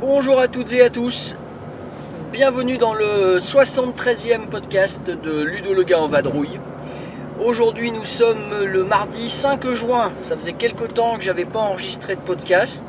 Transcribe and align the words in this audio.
Bonjour 0.00 0.38
à 0.38 0.48
toutes 0.48 0.72
et 0.74 0.82
à 0.82 0.90
tous. 0.90 1.34
Bienvenue 2.30 2.76
dans 2.76 2.92
le 2.92 3.38
73e 3.38 4.48
podcast 4.48 5.10
de 5.10 5.42
Ludo 5.44 5.72
le 5.72 5.82
gars 5.82 6.00
en 6.00 6.08
vadrouille. 6.08 6.60
Aujourd'hui, 7.42 7.90
nous 7.90 8.04
sommes 8.04 8.64
le 8.66 8.84
mardi 8.84 9.30
5 9.30 9.70
juin. 9.70 10.12
Ça 10.20 10.36
faisait 10.36 10.52
quelques 10.52 10.92
temps 10.92 11.16
que 11.16 11.22
j'avais 11.22 11.46
pas 11.46 11.60
enregistré 11.60 12.14
de 12.14 12.20
podcast. 12.20 12.84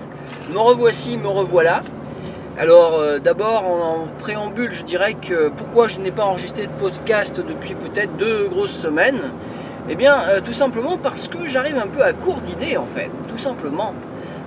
Me 0.52 0.60
revoici, 0.60 1.16
me 1.16 1.30
revoilà. 1.30 1.84
Alors 2.58 3.00
euh, 3.00 3.20
d'abord 3.20 3.64
en, 3.66 4.08
préambule, 4.20 4.74
je 4.74 4.84
dirais 4.84 5.14
que 5.14 5.48
pourquoi 5.48 5.88
je 5.88 6.00
n'ai 6.00 6.12
pas 6.12 6.26
enregistré 6.26 6.64
de 6.64 6.72
podcast 6.82 7.38
depuis 7.40 7.76
peut-être 7.76 8.18
deux 8.18 8.50
grosses 8.50 8.76
semaines? 8.76 9.32
Eh 9.88 9.96
bien 9.96 10.20
euh, 10.28 10.42
tout 10.42 10.52
simplement 10.52 10.98
parce 10.98 11.30
que 11.30 11.48
j'arrive 11.48 11.78
un 11.78 11.88
peu 11.88 12.04
à 12.04 12.12
court 12.12 12.42
d'idées 12.42 12.76
en 12.76 12.88
fait, 12.88 13.10
tout 13.30 13.38
simplement. 13.38 13.94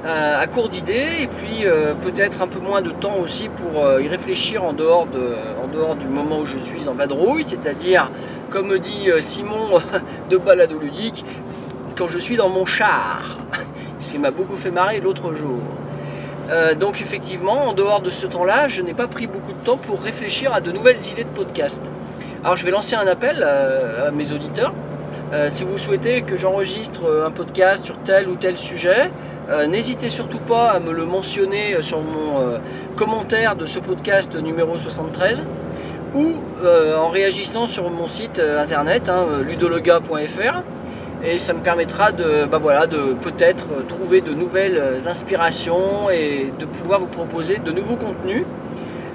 Euh, 0.05 0.39
à 0.39 0.47
court 0.47 0.69
d'idées 0.69 1.23
et 1.23 1.27
puis 1.29 1.65
euh, 1.65 1.95
peut-être 1.95 2.43
un 2.43 2.47
peu 2.47 2.59
moins 2.59 2.83
de 2.83 2.91
temps 2.91 3.17
aussi 3.17 3.49
pour 3.49 3.87
euh, 3.87 4.03
y 4.03 4.09
réfléchir 4.09 4.63
en 4.63 4.75
dehors, 4.75 5.07
du 5.07 6.07
moment 6.09 6.41
où 6.41 6.45
je 6.45 6.59
suis 6.59 6.89
en 6.89 6.95
vadrouille, 6.95 7.45
c'est-à-dire 7.47 8.11
comme 8.51 8.67
me 8.67 8.79
dit 8.79 9.09
Simon 9.21 9.81
de 10.31 10.37
Balado 10.37 10.79
Ludique, 10.79 11.25
quand 11.97 12.07
je 12.07 12.19
suis 12.19 12.37
dans 12.37 12.51
mon 12.51 12.67
char. 12.67 13.39
Ce 13.99 14.19
m'a 14.19 14.31
beaucoup 14.31 14.59
fait 14.59 14.71
marrer 14.71 15.01
l'autre 15.01 15.33
jour. 15.33 15.61
Donc 16.79 17.01
effectivement, 17.01 17.69
en 17.69 17.73
dehors 17.73 18.03
de 18.03 18.11
ce 18.11 18.27
temps-là, 18.27 18.69
je 18.69 18.83
n'ai 18.83 18.93
pas 18.93 19.07
pris 19.07 19.27
beaucoup 19.27 19.53
de 19.53 19.65
temps 19.65 19.79
pour 19.79 20.03
réfléchir 20.03 20.53
à 20.53 20.61
de 20.61 20.71
nouvelles 20.71 21.01
idées 21.11 21.25
de 21.25 21.31
podcast. 21.31 21.83
Alors 22.43 22.57
je 22.57 22.67
vais 22.67 22.71
lancer 22.71 22.95
un 22.97 23.07
appel 23.07 23.43
à 23.43 24.11
mes 24.11 24.31
auditeurs. 24.33 24.75
Euh, 25.33 25.49
si 25.51 25.65
vous 25.65 25.79
souhaitez 25.79 26.23
que 26.23 26.37
j'enregistre 26.37 27.07
euh, 27.07 27.27
un 27.27 27.31
podcast 27.31 27.85
sur 27.85 27.99
tel 27.99 28.29
ou 28.29 28.37
tel 28.37 28.59
sujet, 28.59 29.11
euh, 29.49 29.67
n'hésitez 29.67 30.11
surtout 30.11 30.39
pas 30.39 30.71
à 30.71 30.81
me 30.81 30.93
le 30.93 31.07
mentionner 31.07 31.77
sur 31.81 32.01
mon 32.01 32.61
commentaire 32.97 33.57
de 33.57 33.67
ce 33.67 33.79
podcast 33.79 34.37
numéro 34.37 34.79
73 34.79 35.43
ou 36.15 36.37
en 36.97 37.09
réagissant 37.09 37.67
sur 37.67 37.91
mon 37.91 38.07
site 38.07 38.39
internet 38.41 39.09
hein, 39.09 39.27
ludolega.fr 39.45 40.63
et 41.25 41.39
ça 41.39 41.53
me 41.53 41.61
permettra 41.61 42.13
de, 42.13 42.47
bah 42.47 42.59
voilà, 42.59 42.87
de 42.87 43.15
peut-être 43.15 43.87
trouver 43.89 44.21
de 44.21 44.33
nouvelles 44.33 45.03
inspirations 45.07 46.09
et 46.11 46.53
de 46.59 46.65
pouvoir 46.65 47.01
vous 47.01 47.07
proposer 47.07 47.59
de 47.59 47.73
nouveaux 47.73 47.97
contenus, 47.97 48.45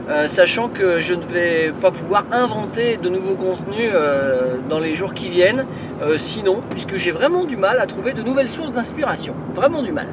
euh, 0.09 0.27
sachant 0.27 0.69
que 0.69 0.99
je 0.99 1.13
ne 1.13 1.21
vais 1.21 1.71
pas 1.79 1.91
pouvoir 1.91 2.25
inventer 2.31 2.97
de 2.97 3.09
nouveaux 3.09 3.35
contenus 3.35 3.91
euh, 3.93 4.57
dans 4.67 4.79
les 4.79 4.95
jours 4.95 5.13
qui 5.13 5.29
viennent, 5.29 5.67
euh, 6.01 6.17
sinon, 6.17 6.63
puisque 6.71 6.95
j'ai 6.95 7.11
vraiment 7.11 7.45
du 7.45 7.57
mal 7.57 7.79
à 7.79 7.85
trouver 7.85 8.13
de 8.13 8.23
nouvelles 8.23 8.49
sources 8.49 8.71
d'inspiration, 8.71 9.35
vraiment 9.53 9.83
du 9.83 9.91
mal. 9.91 10.07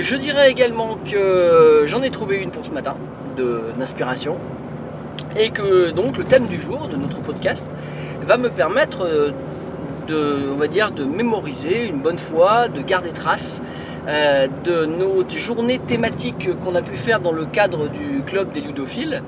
Je 0.00 0.16
dirais 0.16 0.50
également 0.50 0.96
que 1.04 1.84
j'en 1.84 2.00
ai 2.00 2.08
trouvé 2.08 2.38
une 2.38 2.50
pour 2.50 2.64
ce 2.64 2.70
matin 2.70 2.94
d'inspiration. 3.76 4.38
Et 5.38 5.50
que 5.50 5.90
donc 5.90 6.16
le 6.16 6.24
thème 6.24 6.46
du 6.46 6.58
jour 6.58 6.88
de 6.88 6.96
notre 6.96 7.20
podcast 7.20 7.74
va 8.26 8.38
me 8.38 8.48
permettre 8.48 9.06
de, 10.08 10.94
de 10.96 11.04
mémoriser 11.04 11.88
une 11.88 12.00
bonne 12.00 12.16
fois, 12.16 12.68
de 12.68 12.80
garder 12.80 13.10
trace 13.10 13.60
euh, 14.08 14.46
de 14.62 14.84
nos 14.84 15.28
journées 15.28 15.80
thématiques 15.80 16.48
qu'on 16.60 16.76
a 16.76 16.82
pu 16.82 16.96
faire 16.96 17.18
dans 17.18 17.32
le 17.32 17.44
cadre 17.44 17.88
du 17.88 18.22
club 18.24 18.52
des 18.52 18.60
ludophiles, 18.60 19.20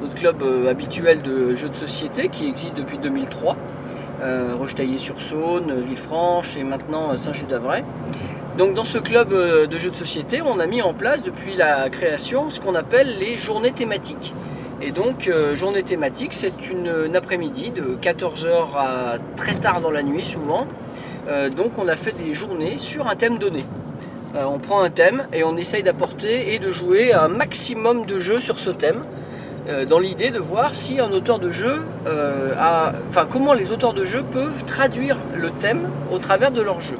notre 0.00 0.14
club 0.14 0.42
euh, 0.42 0.70
habituel 0.70 1.20
de 1.22 1.56
jeux 1.56 1.68
de 1.68 1.74
société 1.74 2.28
qui 2.28 2.46
existe 2.46 2.76
depuis 2.76 2.98
2003, 2.98 3.56
euh, 4.22 4.54
Rochetaillé-sur-Saône, 4.56 5.80
Villefranche 5.80 6.56
et 6.56 6.62
maintenant 6.62 7.16
Saint-Just-d'Avray. 7.16 7.82
Donc 8.56 8.74
dans 8.74 8.84
ce 8.84 8.98
club 8.98 9.30
de 9.30 9.78
jeux 9.78 9.90
de 9.90 9.96
société, 9.96 10.42
on 10.42 10.60
a 10.60 10.66
mis 10.66 10.80
en 10.80 10.94
place 10.94 11.24
depuis 11.24 11.56
la 11.56 11.90
création 11.90 12.50
ce 12.50 12.60
qu'on 12.60 12.76
appelle 12.76 13.18
les 13.18 13.36
journées 13.36 13.72
thématiques. 13.72 14.32
Et 14.82 14.92
donc, 14.92 15.30
journée 15.54 15.82
thématique, 15.82 16.32
c'est 16.32 16.68
une, 16.68 17.14
après-midi 17.14 17.70
de 17.70 17.96
14h 17.96 18.76
à 18.76 19.18
très 19.36 19.54
tard 19.54 19.80
dans 19.80 19.90
la 19.90 20.02
nuit, 20.02 20.24
souvent. 20.24 20.66
Donc, 21.56 21.78
on 21.78 21.86
a 21.86 21.96
fait 21.96 22.12
des 22.12 22.34
journées 22.34 22.76
sur 22.76 23.06
un 23.08 23.14
thème 23.14 23.38
donné. 23.38 23.64
Euh, 24.36 24.44
on 24.44 24.58
prend 24.58 24.82
un 24.82 24.90
thème 24.90 25.26
et 25.32 25.42
on 25.42 25.56
essaye 25.56 25.82
d'apporter 25.82 26.54
et 26.54 26.58
de 26.58 26.70
jouer 26.70 27.12
un 27.12 27.28
maximum 27.28 28.06
de 28.06 28.20
jeux 28.20 28.40
sur 28.40 28.60
ce 28.60 28.70
thème, 28.70 29.02
euh, 29.68 29.84
dans 29.84 29.98
l'idée 29.98 30.30
de 30.30 30.38
voir 30.38 30.74
si 30.74 31.00
un 31.00 31.10
auteur 31.10 31.40
de 31.40 31.50
jeu 31.50 31.84
euh, 32.06 32.54
a. 32.56 32.92
Enfin, 33.08 33.26
comment 33.28 33.54
les 33.54 33.72
auteurs 33.72 33.92
de 33.92 34.04
jeu 34.04 34.22
peuvent 34.22 34.64
traduire 34.64 35.16
le 35.36 35.50
thème 35.50 35.88
au 36.12 36.18
travers 36.18 36.52
de 36.52 36.62
leur 36.62 36.80
jeu. 36.80 36.96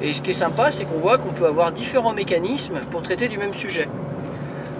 Et 0.00 0.14
ce 0.14 0.22
qui 0.22 0.30
est 0.30 0.34
sympa, 0.34 0.72
c'est 0.72 0.84
qu'on 0.84 0.98
voit 0.98 1.18
qu'on 1.18 1.32
peut 1.32 1.46
avoir 1.46 1.70
différents 1.70 2.14
mécanismes 2.14 2.80
pour 2.90 3.02
traiter 3.02 3.28
du 3.28 3.38
même 3.38 3.54
sujet. 3.54 3.88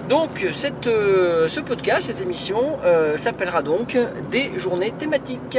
Donc 0.09 0.45
ce 0.51 1.59
podcast, 1.61 2.03
cette 2.03 2.21
émission 2.21 2.77
s'appellera 3.15 3.63
donc 3.63 3.97
des 4.29 4.51
journées 4.59 4.91
thématiques. 4.91 5.57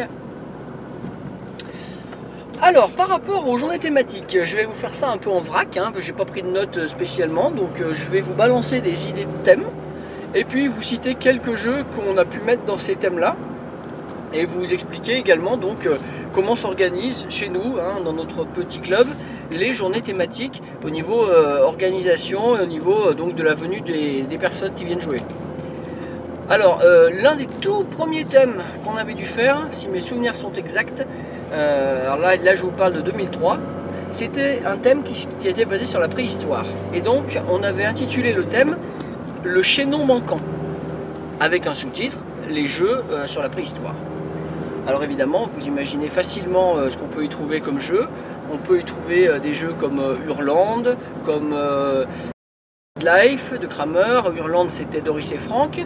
Alors 2.67 2.91
par 2.91 3.07
rapport 3.07 3.49
aux 3.49 3.59
journées 3.59 3.79
thématiques, 3.79 4.39
je 4.43 4.57
vais 4.57 4.65
vous 4.65 4.75
faire 4.75 4.93
ça 4.93 5.09
un 5.09 5.19
peu 5.19 5.31
en 5.31 5.39
vrac, 5.39 5.77
hein, 5.77 5.93
j'ai 6.01 6.13
pas 6.13 6.25
pris 6.25 6.43
de 6.43 6.49
notes 6.49 6.89
spécialement, 6.89 7.53
donc 7.53 7.81
euh, 7.81 7.95
je 7.95 8.07
vais 8.07 8.21
vous 8.21 8.35
balancer 8.35 8.81
des 8.81 9.09
idées 9.09 9.25
de 9.25 9.45
thèmes 9.45 9.67
et 10.35 10.43
puis 10.43 10.67
vous 10.67 10.83
citer 10.83 11.15
quelques 11.15 11.55
jeux 11.55 11.85
qu'on 11.95 12.17
a 12.17 12.25
pu 12.25 12.41
mettre 12.41 12.65
dans 12.65 12.77
ces 12.77 12.97
thèmes-là 12.97 13.37
et 14.33 14.47
vous 14.47 14.73
expliquer 14.73 15.13
également 15.17 15.57
donc 15.57 15.87
euh, 15.87 15.99
comment 16.33 16.57
s'organise 16.57 17.27
chez 17.29 17.49
nous, 17.49 17.79
hein, 17.79 18.01
dans 18.05 18.13
notre 18.13 18.45
petit 18.45 18.81
club, 18.81 19.07
les 19.53 19.73
journées 19.73 20.03
thématiques 20.03 20.61
au 20.85 20.91
niveau 20.91 21.23
euh, 21.23 21.61
organisation 21.61 22.57
et 22.59 22.63
au 22.63 22.67
niveau 22.67 23.11
euh, 23.11 23.15
donc 23.15 23.37
de 23.37 23.45
la 23.45 23.55
venue 23.55 23.81
des, 23.81 24.39
personnes 24.41 24.75
qui 24.75 24.85
viennent 24.85 25.01
jouer. 25.01 25.21
Alors, 26.49 26.81
euh, 26.85 27.11
l'un 27.11 27.35
des 27.35 27.47
tout 27.47 27.83
premiers 27.83 28.25
thèmes 28.25 28.63
qu'on 28.85 28.97
avait 28.97 29.15
dû 29.15 29.25
faire, 29.25 29.67
si 29.73 29.89
mes 29.89 29.99
souvenirs 29.99 30.37
sont 30.37 30.53
exacts, 30.53 31.05
euh, 31.46 31.46
alors 31.53 32.19
là, 32.19 32.55
je 32.55 32.63
vous 32.63 32.73
parle 32.73 32.93
de 32.93 33.01
2003, 33.01 33.59
c'était 34.11 34.63
un 34.65 34.77
thème 34.77 35.03
qui, 35.03 35.27
était 35.47 35.65
basé 35.65 35.87
sur 35.87 36.01
la 36.01 36.09
préhistoire. 36.09 36.67
Et 36.93 37.01
donc, 37.01 37.39
on 37.51 37.63
avait 37.63 37.85
intitulé 37.85 38.33
le 38.33 38.45
thème 38.45 38.77
Le 39.45 39.63
chaînon 39.63 40.05
manquant, 40.05 40.41
avec 41.41 41.67
un 41.67 41.75
sous-titre 41.75 42.19
Les 42.49 42.67
jeux 42.67 43.03
euh, 43.11 43.27
sur 43.27 43.43
la 43.43 43.49
préhistoire. 43.49 43.95
Alors 44.87 45.03
évidemment, 45.03 45.47
vous 45.47 45.67
imaginez 45.67 46.09
facilement 46.09 46.77
euh, 46.77 46.91
ce 46.91 46.97
qu'on 46.97 47.09
peut 47.09 47.25
y 47.25 47.29
trouver 47.29 47.61
comme 47.61 47.81
jeu. 47.81 48.07
On 48.53 48.59
peut 48.59 48.79
y 48.79 48.85
trouver 48.85 49.29
euh, 49.29 49.39
des 49.39 49.55
jeux 49.55 49.75
comme 49.79 49.99
euh, 49.99 50.15
Hurland, 50.25 50.97
comme 51.25 51.53
euh, 51.53 52.05
Life 53.05 53.59
de 53.59 53.67
Kramer. 53.67 54.21
Hurland, 54.37 54.71
c'était 54.71 55.01
Doris 55.01 55.33
et 55.33 55.39
Franck. 55.39 55.85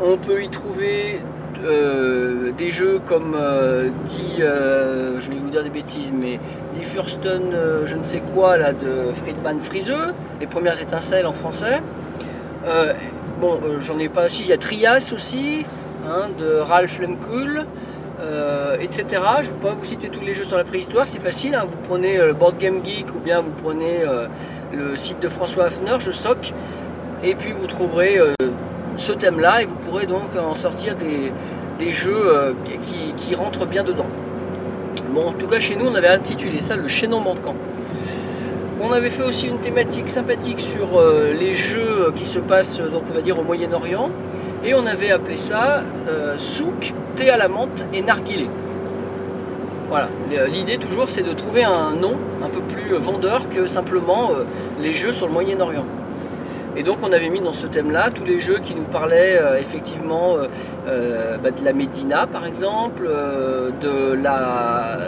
On 0.00 0.16
peut 0.16 0.42
y 0.44 0.48
trouver 0.48 1.20
euh, 1.64 2.52
des 2.56 2.70
jeux 2.70 3.00
comme 3.06 3.34
euh, 3.34 3.90
dit, 4.08 4.42
euh, 4.42 5.18
je 5.20 5.30
vais 5.30 5.36
vous 5.36 5.50
dire 5.50 5.62
des 5.62 5.70
bêtises, 5.70 6.12
mais 6.12 6.38
Die 6.74 6.84
Fürsten, 6.84 7.52
euh, 7.52 7.86
je 7.86 7.96
ne 7.96 8.04
sais 8.04 8.22
quoi, 8.34 8.56
là, 8.56 8.72
de 8.72 9.12
Friedman 9.12 9.60
Friseux, 9.60 10.14
les 10.40 10.46
premières 10.46 10.80
étincelles 10.80 11.26
en 11.26 11.32
français. 11.32 11.80
Bon, 13.40 13.60
j'en 13.78 14.00
ai 14.00 14.08
pas 14.08 14.26
aussi, 14.26 14.42
il 14.42 14.48
y 14.48 14.52
a 14.52 14.58
Trias 14.58 15.12
aussi, 15.14 15.64
hein, 16.08 16.28
de 16.40 16.56
Ralph 16.56 16.98
Lemkuhl, 16.98 17.64
etc. 18.80 19.22
Je 19.42 19.50
ne 19.50 19.54
vais 19.54 19.60
pas 19.60 19.74
vous 19.74 19.84
citer 19.84 20.08
tous 20.08 20.22
les 20.22 20.34
jeux 20.34 20.42
sur 20.42 20.56
la 20.56 20.64
préhistoire, 20.64 21.06
c'est 21.06 21.20
facile, 21.20 21.54
hein, 21.54 21.64
vous 21.66 21.76
prenez 21.88 22.18
euh, 22.18 22.32
Board 22.32 22.58
Game 22.58 22.84
Geek 22.84 23.14
ou 23.14 23.20
bien 23.20 23.40
vous 23.40 23.52
prenez 23.62 24.00
le 24.72 24.96
site 24.96 25.20
de 25.20 25.28
François 25.28 25.66
Hafner, 25.66 25.96
je 26.00 26.10
soc, 26.10 26.52
et 27.22 27.36
puis 27.36 27.52
vous 27.52 27.68
trouverez 27.68 28.18
ce 28.98 29.12
thème-là 29.12 29.62
et 29.62 29.64
vous 29.64 29.76
pourrez 29.76 30.06
donc 30.06 30.30
en 30.36 30.54
sortir 30.54 30.96
des, 30.96 31.92
jeux 31.92 32.26
euh, 32.26 32.52
qui, 33.16 33.34
rentrent 33.34 33.66
bien 33.66 33.84
dedans. 33.84 34.06
Bon, 35.14 35.28
en 35.28 35.32
tout 35.32 35.46
cas, 35.46 35.60
chez 35.60 35.76
nous, 35.76 35.86
on 35.86 35.94
avait 35.94 36.08
intitulé 36.08 36.60
ça 36.60 36.76
le 36.76 36.88
chaînon 36.88 37.20
manquant. 37.20 37.54
On 38.80 38.92
avait 38.92 39.10
fait 39.10 39.22
aussi 39.22 39.46
une 39.46 39.58
thématique 39.58 40.10
sympathique 40.10 40.60
sur 40.60 40.98
euh, 40.98 41.32
les 41.32 41.54
jeux 41.54 42.12
qui 42.14 42.26
se 42.26 42.38
passent, 42.38 42.80
donc 42.80 43.04
on 43.10 43.14
va 43.14 43.22
dire, 43.22 43.38
au 43.38 43.42
Moyen-Orient. 43.42 44.10
Et 44.64 44.74
on 44.74 44.86
avait 44.86 45.10
appelé 45.10 45.36
ça 45.36 45.84
euh, 46.08 46.36
souk, 46.36 46.92
thé 47.14 47.30
à 47.30 47.36
la 47.36 47.48
menthe 47.48 47.86
et 47.92 48.02
narguilé. 48.02 48.48
Voilà, 49.88 50.08
l'idée 50.52 50.76
toujours 50.76 51.08
c'est 51.08 51.22
de 51.22 51.32
trouver 51.32 51.64
un 51.64 51.94
nom 51.94 52.14
un 52.44 52.50
peu 52.50 52.60
plus 52.60 52.94
vendeur 52.96 53.48
que 53.48 53.66
simplement 53.66 54.32
les 54.82 54.92
jeux 54.92 55.14
sur 55.14 55.26
le 55.26 55.32
Moyen-Orient. 55.32 55.86
Et 56.78 56.84
donc 56.84 56.98
on 57.02 57.10
avait 57.10 57.28
mis 57.28 57.40
dans 57.40 57.52
ce 57.52 57.66
thème-là 57.66 58.10
tous 58.14 58.24
les 58.24 58.38
jeux 58.38 58.60
qui 58.60 58.72
nous 58.72 58.84
parlaient 58.84 59.36
euh, 59.36 59.58
effectivement 59.58 60.36
euh, 60.36 60.46
euh, 60.86 61.36
bah, 61.36 61.50
de 61.50 61.64
la 61.64 61.72
Médina 61.72 62.28
par 62.28 62.46
exemple, 62.46 63.10
de 63.80 64.12
la 64.12 64.98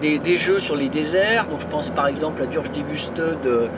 des, 0.00 0.36
jeux 0.36 0.60
sur 0.60 0.76
les 0.76 0.88
déserts, 0.88 1.48
donc 1.48 1.60
je 1.60 1.66
pense 1.66 1.90
par 1.90 2.06
exemple 2.06 2.40
à 2.42 2.46
Durge 2.46 2.70
die 2.70 2.84
Wüste 2.88 3.16
de, 3.16 3.68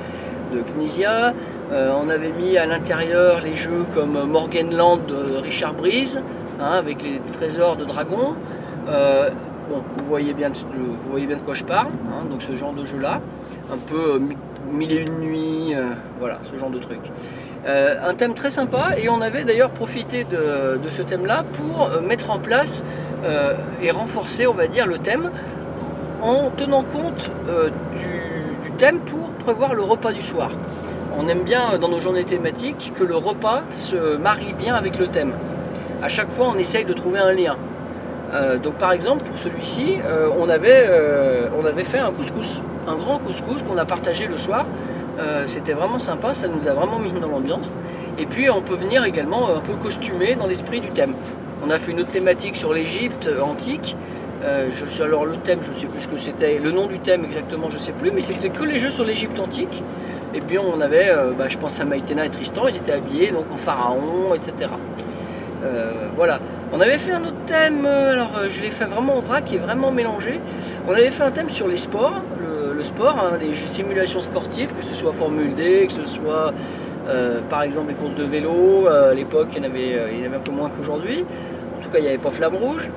de 0.53 0.63
Knizia. 0.63 1.33
On 1.73 2.09
avait 2.11 2.31
mis 2.31 2.57
à 2.59 2.67
l'intérieur 2.67 3.41
les 3.41 3.57
jeux 3.57 3.87
comme 3.95 4.23
Morganland 4.29 4.99
de 4.99 5.37
Richard 5.39 5.75
Breeze, 5.75 6.23
hein, 6.61 6.73
avec 6.73 7.03
les 7.03 7.19
trésors 7.33 7.77
de 7.77 7.85
dragons. 7.85 8.37
Vous 9.97 10.05
voyez, 10.07 10.35
bien, 10.35 10.51
de- 10.51 10.55
quoi 11.45 11.55
je 11.55 11.65
parle, 11.65 11.89
hein, 12.09 12.25
ce 12.43 12.55
genre 12.57 12.73
de 12.73 12.85
jeu-là. 12.85 13.21
Un 13.73 13.79
peu 13.79 14.15
euh, 14.15 14.19
mi- 14.19 14.37
mille 14.71 14.93
et 14.93 15.03
une 15.03 15.19
nuits, 15.19 15.75
euh, 15.75 15.91
voilà, 16.19 16.39
ce 16.51 16.57
genre 16.59 16.71
de 16.71 16.79
truc. 16.79 17.01
Euh, 17.67 17.97
un 18.05 18.15
thème 18.15 18.35
très 18.35 18.51
sympa 18.51 18.91
et 18.99 19.09
on 19.09 19.21
avait 19.21 19.45
d'ailleurs 19.45 19.71
profité 19.71 20.25
de, 20.25 20.79
ce 20.91 21.03
thème-là 21.03 21.45
pour 21.55 21.89
mettre 22.03 22.31
en 22.31 22.39
place 22.39 22.85
et 23.81 23.91
renforcer, 23.93 24.49
on 24.49 24.53
va 24.53 24.67
dire, 24.67 24.87
le 24.87 24.99
thème 24.99 25.31
en 26.23 26.51
tenant 26.51 26.83
compte 26.83 27.31
du, 27.95 28.69
du 28.69 28.77
thème 28.77 28.99
pour 29.01 29.29
prévoir 29.35 29.75
le 29.75 29.83
repas 29.83 30.13
du 30.13 30.23
soir. 30.23 30.51
On 31.17 31.29
aime 31.29 31.43
bien 31.43 31.79
dans 31.81 31.89
nos 31.89 32.01
journées 32.01 32.25
thématiques 32.25 32.93
que 32.97 33.05
le 33.05 33.15
repas 33.17 33.63
se 33.71 34.17
marie 34.17 34.55
bien 34.55 34.75
avec 34.75 34.99
le 34.99 35.07
thème. 35.07 35.35
À 36.03 36.09
chaque 36.09 36.31
fois, 36.33 36.49
on 36.53 36.57
essaye 36.59 36.85
de 36.85 36.93
trouver 36.95 37.21
un 37.21 37.33
lien. 37.33 37.57
Euh, 38.33 38.59
donc 38.59 38.75
par 38.75 38.93
exemple, 38.93 39.25
pour 39.25 39.39
celui-ci, 39.39 39.97
euh, 40.05 40.29
on, 40.39 40.49
avait, 40.49 40.85
euh, 40.87 41.49
on 41.61 41.65
avait 41.65 41.85
fait 41.85 41.99
un 41.99 42.11
couscous, 42.13 42.63
un 42.89 42.95
grand 42.95 43.19
couscous 43.19 43.63
qu'on 43.63 43.77
a 43.77 43.85
partagé 43.85 44.27
le 44.27 44.37
soir. 44.37 44.67
C'était 45.47 45.75
vraiment 45.75 46.01
sympa, 46.01 46.35
ça 46.35 46.49
nous 46.49 46.67
a 46.67 46.73
vraiment 46.73 46.99
mis 46.99 47.13
dans 47.13 47.29
l'ambiance. 47.29 47.77
Et 48.19 48.27
puis 48.27 48.51
on 48.51 48.61
peut 48.61 48.75
venir 48.75 49.05
également 49.05 49.51
un 49.51 49.61
peu 49.61 49.75
costumé 49.75 50.35
dans 50.35 50.49
l'esprit 50.49 50.81
du 50.81 50.89
thème. 50.89 51.15
On 51.65 51.71
a 51.71 51.79
fait 51.79 51.93
une 51.93 52.01
autre 52.01 52.11
thématique 52.11 52.57
sur 52.57 52.73
l'Égypte 52.73 53.31
antique. 53.41 53.95
Alors 55.01 55.25
le 55.25 55.37
thème, 55.37 55.61
je 55.63 55.71
ne 55.71 55.77
sais 55.77 55.87
plus 55.87 56.01
ce 56.01 56.09
que 56.09 56.17
c'était, 56.17 56.59
le 56.59 56.73
nom 56.73 56.89
du 56.89 56.99
thème 56.99 57.25
exactement, 57.25 57.71
je 57.71 57.77
ne 57.77 57.81
sais 57.81 57.93
plus, 57.93 58.11
mais 58.11 58.21
c'était 58.21 58.49
que 58.49 58.65
les 58.65 58.79
jeux 58.79 58.91
sur 58.91 59.05
l'Égypte 59.05 59.39
antique. 59.39 59.85
Et 60.35 60.41
puis 60.41 60.59
on 60.59 60.81
avait, 60.81 61.15
bah, 61.39 61.49
je 61.49 61.59
pense 61.59 61.79
à 61.79 61.85
Maïtena 61.85 62.27
et 62.27 62.31
Tristan, 62.31 62.67
ils 62.67 62.77
étaient 62.77 62.93
habillés 62.93 63.31
donc 63.31 63.45
en 63.53 63.59
pharaon, 63.59 64.35
etc. 64.35 64.71
Voilà. 66.17 66.41
On 66.75 66.81
avait 66.81 66.97
fait 66.97 67.13
un 67.13 67.23
autre 67.23 67.45
thème, 67.47 67.85
euh, 67.85 68.13
alors 68.13 68.31
euh, 68.39 68.47
je 68.49 68.63
l'ai 68.63 68.71
fait 68.71 68.87
vraiment 68.87 69.19
en 69.19 69.21
vrac 69.21 69.53
et 69.53 69.59
vraiment 69.59 69.91
mélangé. 69.91 70.41
On 70.89 70.93
avait 70.93 71.11
fait 71.11 71.23
un 71.23 71.31
thème 71.31 71.51
sur 71.51 71.69
les 71.69 71.77
sports, 71.77 72.23
le, 72.75 72.83
sport, 72.83 73.19
hein, 73.19 73.37
les 73.39 73.53
simulations 73.53 74.23
sportives, 74.23 74.73
que 74.73 74.83
ce 74.83 74.95
soit 74.95 75.13
Formule 75.13 75.55
D, 75.55 75.85
que 75.87 75.93
ce 75.93 76.07
soit 76.07 76.55
euh, 77.09 77.43
par 77.51 77.63
exemple 77.63 77.89
les 77.89 77.95
courses 77.95 78.15
de 78.15 78.25
vélo. 78.25 78.87
À 78.89 79.13
l'époque, 79.13 79.49
il 79.53 79.59
y 79.59 79.61
en 79.61 79.71
avait, 79.71 80.15
il 80.15 80.21
y 80.21 80.23
en 80.23 80.27
avait 80.29 80.37
un 80.37 80.41
peu 80.41 80.51
moins 80.51 80.71
qu'aujourd'hui. 80.71 81.27
En 81.77 81.83
tout 81.83 81.91
cas, 81.91 81.99
il 81.99 82.03
n'y 82.03 82.09
avait 82.09 82.17
pas 82.17 82.31
Flamme 82.31 82.57
Rouge. 82.57 82.89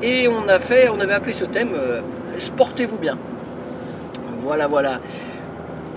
Et 0.00 0.28
on, 0.28 0.46
a 0.48 0.60
fait, 0.60 0.88
on 0.88 1.00
avait 1.00 1.14
appelé 1.14 1.32
ce 1.32 1.44
thème 1.44 1.70
Sportez-vous 2.38 2.98
bien. 2.98 3.18
Voilà, 4.38 4.68
voilà. 4.68 5.00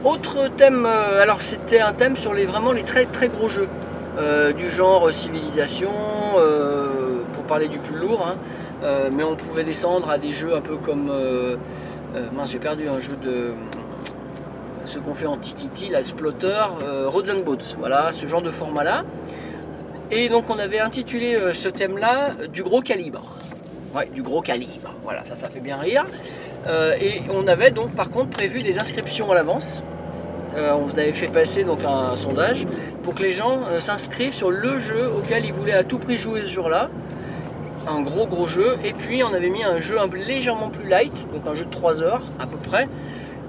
Autre 0.04 0.50
thème, 0.50 0.88
alors 1.22 1.42
c'était 1.42 1.80
un 1.80 1.94
thème 1.94 2.16
sur 2.16 2.34
les, 2.34 2.46
vraiment 2.46 2.72
les 2.72 2.84
très 2.84 3.06
très 3.06 3.30
gros 3.30 3.50
jeux. 3.50 3.70
du 4.58 4.70
genre 4.70 5.12
civilisation, 5.12 5.92
parler 7.48 7.68
du 7.68 7.80
plus 7.80 7.98
lourd, 7.98 8.26
hein. 8.28 8.36
Euh, 8.84 9.10
mais 9.12 9.24
on 9.24 9.36
pouvait 9.36 9.64
descendre 9.64 10.10
à 10.10 10.20
des 10.20 10.34
jeux 10.34 10.56
un 10.56 10.62
peu 10.62 10.78
comme. 10.78 11.10
euh, 11.10 11.56
euh, 12.16 12.28
mince, 12.36 12.52
j'ai 12.52 12.60
perdu 12.60 12.88
un 12.88 13.00
jeu 13.00 13.16
de. 13.16 13.54
Ce 14.86 15.00
qu'on 15.00 15.14
fait 15.14 15.26
Antiquity, 15.26 15.90
la 15.90 16.04
Splotter, 16.04 16.64
Roads 17.08 17.32
and 17.32 17.44
Boats, 17.44 17.76
voilà, 17.78 18.12
ce 18.14 18.26
genre 18.26 18.42
de 18.42 18.52
format-là. 18.52 19.04
Et 20.12 20.30
donc 20.30 20.50
on 20.50 20.60
avait 20.60 20.80
intitulé 20.80 21.38
ce 21.52 21.68
thème-là 21.68 22.30
du 22.54 22.64
gros 22.64 22.80
calibre. 22.82 23.26
Ouais, 23.94 24.10
du 24.14 24.22
gros 24.22 24.42
calibre, 24.42 24.94
voilà, 25.04 25.26
ça, 25.26 25.36
ça 25.36 25.50
fait 25.50 25.60
bien 25.60 25.76
rire. 25.76 26.06
Et 27.02 27.22
on 27.34 27.48
avait 27.48 27.72
donc 27.72 27.92
par 27.96 28.10
contre 28.10 28.30
prévu 28.30 28.64
des 28.64 28.80
inscriptions 28.80 29.30
à 29.30 29.36
l'avance. 29.36 29.84
On 30.56 30.90
avait 30.92 31.12
fait 31.12 31.28
passer 31.28 31.66
donc 31.66 31.80
un 31.84 32.16
sondage 32.16 32.66
pour 33.04 33.14
que 33.14 33.24
les 33.24 33.34
gens 33.34 33.60
s'inscrivent 33.82 34.34
sur 34.34 34.52
le 34.52 34.80
jeu 34.80 35.12
auquel 35.18 35.44
ils 35.44 35.54
voulaient 35.54 35.74
à 35.74 35.84
tout 35.84 36.00
prix 36.00 36.18
jouer 36.18 36.44
ce 36.46 36.52
jour-là. 36.52 36.90
Un 37.88 38.02
gros 38.02 38.28
gros 38.28 38.48
jeu. 38.48 38.78
Et 38.84 38.94
puis 38.94 39.24
on 39.24 39.34
avait 39.34 39.50
mis 39.50 39.64
un 39.64 39.80
jeu 39.80 39.98
un 40.00 40.08
légèrement 40.08 40.70
plus 40.70 40.88
light, 40.88 41.28
donc 41.34 41.48
un 41.48 41.56
jeu 41.56 41.66
de 41.66 41.72
3 41.72 42.04
heures 42.04 42.24
à 42.40 42.46
peu 42.46 42.58
près, 42.58 42.90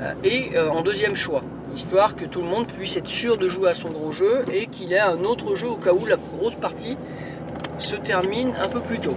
euh, 0.01 0.13
et 0.23 0.51
euh, 0.57 0.71
en 0.71 0.83
deuxième 0.83 1.17
choix. 1.17 1.43
Histoire 1.75 2.17
que 2.17 2.25
tout 2.25 2.41
le 2.41 2.47
monde 2.47 2.67
puisse 2.67 2.97
être 2.97 3.09
sûr 3.09 3.37
de 3.37 3.49
jouer 3.49 3.71
à 3.71 3.75
son 3.75 3.91
gros 3.91 4.13
jeu 4.13 4.45
et 4.53 4.67
qu'il 4.67 4.93
ait 4.93 5.01
un 5.01 5.25
autre 5.25 5.55
jeu 5.55 5.69
au 5.69 5.77
cas 5.77 5.93
où 5.93 6.07
la 6.07 6.17
grosse 6.17 6.55
partie 6.55 6.97
se 7.79 7.97
termine 7.97 8.53
un 8.63 8.69
peu 8.69 8.81
plus 8.81 8.99
tôt. 8.99 9.17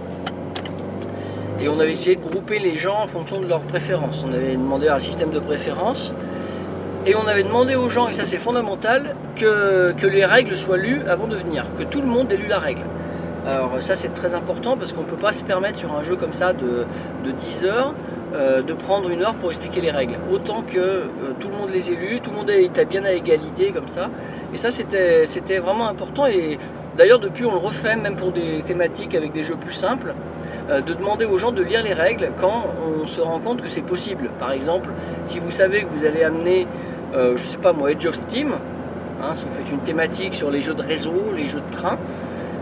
Et 1.60 1.68
on 1.68 1.78
avait 1.78 1.92
essayé 1.92 2.16
de 2.16 2.20
grouper 2.20 2.58
les 2.58 2.74
gens 2.74 2.98
en 3.00 3.06
fonction 3.06 3.40
de 3.40 3.46
leurs 3.46 3.62
préférences. 3.62 4.24
On 4.28 4.32
avait 4.32 4.56
demandé 4.56 4.88
un 4.88 4.98
système 4.98 5.30
de 5.30 5.38
préférences. 5.38 6.12
Et 7.06 7.16
on 7.16 7.26
avait 7.26 7.42
demandé 7.42 7.74
aux 7.74 7.88
gens, 7.88 8.08
et 8.08 8.12
ça 8.12 8.24
c'est 8.24 8.38
fondamental, 8.38 9.16
que 9.34 10.06
les 10.06 10.24
règles 10.24 10.56
soient 10.56 10.76
lues 10.76 11.02
avant 11.08 11.26
de 11.26 11.34
venir, 11.34 11.66
que 11.76 11.82
tout 11.82 12.00
le 12.00 12.06
monde 12.06 12.30
ait 12.30 12.36
lu 12.36 12.46
la 12.46 12.60
règle. 12.60 12.82
Alors 13.46 13.82
ça 13.82 13.96
c'est 13.96 14.14
très 14.14 14.34
important 14.34 14.76
parce 14.76 14.92
qu'on 14.92 15.02
ne 15.02 15.06
peut 15.06 15.16
pas 15.16 15.32
se 15.32 15.44
permettre 15.44 15.78
sur 15.78 15.92
un 15.94 16.02
jeu 16.02 16.14
comme 16.14 16.32
ça 16.32 16.52
de, 16.52 16.86
de 17.24 17.30
10 17.32 17.64
heures 17.64 17.94
euh, 18.34 18.62
de 18.62 18.72
prendre 18.72 19.10
une 19.10 19.22
heure 19.22 19.34
pour 19.34 19.50
expliquer 19.50 19.82
les 19.82 19.90
règles. 19.90 20.14
Autant 20.30 20.62
que 20.62 20.78
euh, 20.78 21.08
tout 21.38 21.48
le 21.48 21.54
monde 21.54 21.68
les 21.70 21.92
ait 21.92 21.96
lues, 21.96 22.20
tout 22.22 22.30
le 22.30 22.36
monde 22.36 22.50
était 22.50 22.86
bien 22.86 23.04
à 23.04 23.12
égalité 23.12 23.72
comme 23.72 23.88
ça. 23.88 24.08
Et 24.54 24.56
ça 24.56 24.70
c'était 24.70 25.58
vraiment 25.58 25.88
important 25.88 26.26
et 26.26 26.58
d'ailleurs 26.96 27.18
depuis 27.18 27.44
on 27.44 27.50
le 27.50 27.58
refait 27.58 27.96
même 27.96 28.16
pour 28.16 28.32
des 28.32 28.62
thématiques 28.62 29.14
avec 29.14 29.32
des 29.32 29.42
jeux 29.42 29.56
plus 29.56 29.72
simples 29.72 30.14
euh, 30.70 30.80
de 30.80 30.94
demander 30.94 31.26
aux 31.26 31.36
gens 31.36 31.52
de 31.52 31.62
lire 31.62 31.82
les 31.82 31.92
règles 31.92 32.32
quand 32.40 32.66
on 33.02 33.06
se 33.06 33.20
rend 33.20 33.40
compte 33.40 33.60
que 33.60 33.68
c'est 33.68 33.82
possible. 33.82 34.30
Par 34.38 34.52
exemple, 34.52 34.90
si 35.26 35.40
vous 35.40 35.50
savez 35.50 35.82
que 35.82 35.88
vous 35.88 36.04
allez 36.04 36.22
amener, 36.22 36.66
je 37.12 37.42
sais 37.42 37.58
pas 37.58 37.74
moi, 37.74 37.90
Edge 37.90 38.06
of 38.06 38.14
Steam, 38.14 38.52
hein, 39.20 39.32
si 39.34 39.44
vous 39.44 39.54
faites 39.54 39.70
une 39.70 39.82
thématique 39.82 40.32
sur 40.32 40.50
les 40.50 40.62
jeux 40.62 40.74
de 40.74 40.82
réseau, 40.82 41.12
les 41.36 41.46
jeux 41.46 41.60
de 41.60 41.70
train, 41.70 41.98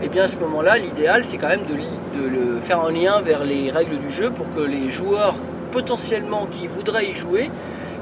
et 0.03 0.09
bien 0.09 0.23
à 0.23 0.27
ce 0.27 0.37
moment-là, 0.39 0.77
l'idéal 0.77 1.23
c'est 1.23 1.37
quand 1.37 1.47
même 1.47 1.65
de, 1.65 2.59
faire 2.61 2.83
un 2.83 2.91
lien 2.91 3.21
vers 3.21 3.43
les 3.43 3.71
règles 3.71 3.97
du 3.97 4.11
jeu 4.11 4.29
pour 4.29 4.49
que 4.53 4.61
les 4.61 4.91
joueurs 4.91 5.33
potentiellement 5.71 6.45
qui 6.45 6.67
voudraient 6.67 7.07
y 7.07 7.13
jouer 7.13 7.49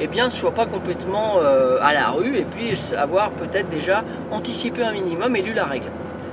eh 0.02 0.08
ne 0.08 0.30
soient 0.30 0.54
pas 0.54 0.66
complètement 0.66 1.38
euh, 1.42 1.78
à 1.82 1.94
la 1.94 2.10
rue 2.10 2.38
et 2.38 2.44
puissent 2.44 2.94
avoir 2.94 3.32
peut-être 3.32 3.70
déjà 3.70 4.04
anticipé 4.32 4.84
un 4.84 4.92
minimum 4.92 5.36
et 5.36 5.42
lu 5.42 5.54
la 5.54 5.66
règle. 5.66 5.88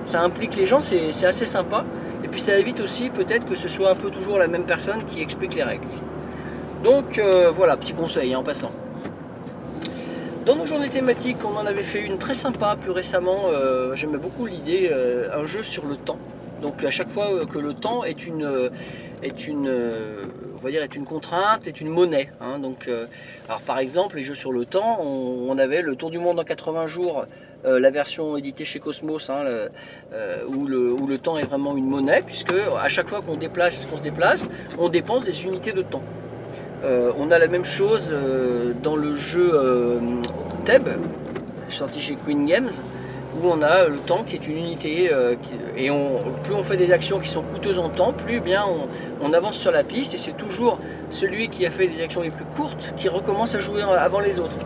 Ça 0.07 0.23
implique 0.23 0.57
les 0.57 0.67
gens, 0.67 0.81
c'est 0.81 1.11
c'est 1.13 1.27
assez 1.27 1.47
sympa. 1.47 1.85
Et 2.25 2.29
puis 2.29 2.41
ça 2.41 2.57
évite 2.57 2.81
aussi 2.81 3.11
peut-être 3.11 3.47
que 3.47 3.57
ce 3.57 3.69
soit 3.69 3.91
un 3.91 3.95
peu 3.95 4.11
toujours 4.11 4.39
la 4.39 4.47
même 4.47 4.65
personne 4.65 5.05
qui 5.05 5.21
explique 5.21 5.55
les 5.55 5.65
règles. 5.65 5.87
Donc 6.85 7.19
euh, 7.19 7.51
voilà, 7.51 7.77
petit 7.77 7.93
conseil 7.93 8.35
hein, 8.35 8.39
en 8.39 8.43
passant. 8.45 8.71
Dans 10.47 10.55
nos 10.55 10.65
journées 10.65 10.91
thématiques, 10.91 11.39
on 11.45 11.57
en 11.57 11.67
avait 11.67 11.83
fait 11.83 12.01
une 12.01 12.19
très 12.19 12.35
sympa 12.37 12.77
plus 12.81 12.93
récemment. 12.93 13.49
euh, 13.49 13.97
J'aimais 13.97 14.17
beaucoup 14.17 14.47
l'idée, 14.47 14.89
euh, 14.93 15.29
un 15.35 15.45
jeu 15.45 15.65
sur 15.65 15.87
le 15.87 15.97
temps. 15.97 16.19
Donc 16.63 16.85
à 16.85 16.93
chaque 16.93 17.11
fois 17.11 17.33
euh, 17.35 17.47
que 17.47 17.59
le 17.59 17.75
temps 17.75 18.05
est 18.05 18.29
une, 18.29 18.71
contrainte, 21.05 21.67
est 21.67 21.81
une 21.81 21.89
monnaie. 21.89 22.31
hein. 22.41 22.61
Donc, 22.61 22.89
par 23.67 23.81
exemple, 23.81 24.19
les 24.19 24.23
jeux 24.23 24.37
sur 24.37 24.53
le 24.53 24.65
temps, 24.67 25.01
on, 25.03 25.59
avait 25.59 25.83
le 25.83 25.97
Tour 25.97 26.13
du 26.13 26.21
monde 26.21 26.39
en 26.39 26.45
80 26.45 26.87
jours, 26.87 27.27
la 27.65 27.91
version 27.91 28.37
éditée 28.37 28.65
chez 28.65 28.79
Cosmos, 28.79 29.29
hein, 29.31 29.43
où, 30.47 30.65
le, 30.67 31.19
temps 31.19 31.39
est 31.39 31.47
vraiment 31.47 31.77
une 31.77 31.89
monnaie, 31.89 32.23
puisque 32.25 32.55
à 32.55 32.89
chaque 32.89 33.09
fois 33.09 33.21
qu'on 33.21 33.35
se 33.35 33.39
déplace, 33.41 34.49
on 34.79 34.89
dépense 34.91 35.25
des 35.25 35.45
unités 35.45 35.73
de 35.73 35.83
temps. 35.83 36.05
Euh, 36.87 37.11
on 37.19 37.33
a 37.33 37.39
la 37.39 37.49
même 37.49 37.65
chose 37.65 38.11
euh, 38.13 38.73
dans 38.81 38.95
le 38.95 39.17
jeu 39.17 39.51
euh, 39.53 39.99
Theb, 40.65 40.89
sorti 41.69 42.01
chez 42.01 42.15
Queen 42.15 42.47
Games, 42.47 42.71
où 43.37 43.49
on 43.49 43.61
a 43.61 43.89
le 43.89 43.97
temps 43.97 44.23
qui 44.25 44.37
est 44.37 44.47
une 44.47 44.57
unité, 44.57 45.09
euh, 45.13 45.35
et 45.77 45.91
plus 46.45 46.55
on 46.55 46.63
fait 46.63 46.77
des 46.77 46.93
actions 46.93 47.19
qui 47.19 47.29
sont 47.29 47.43
coûteuses 47.43 47.81
en 47.81 47.89
temps, 47.89 48.13
plus 48.13 48.39
bien 48.41 48.63
on, 49.21 49.33
avance 49.33 49.57
sur 49.57 49.73
la 49.73 49.83
piste, 49.83 50.15
et 50.15 50.19
c'est 50.19 50.37
toujours 50.37 50.79
celui 51.11 51.49
qui 51.49 51.67
a 51.67 51.73
fait 51.73 51.89
des 51.89 52.03
actions 52.03 52.23
les 52.23 52.31
plus 52.31 52.45
courtes 52.57 52.95
qui 52.97 53.09
recommence 53.09 53.57
à 53.57 53.59
jouer 53.59 53.83
avant 53.83 54.21
les 54.21 54.39
autres. 54.39 54.57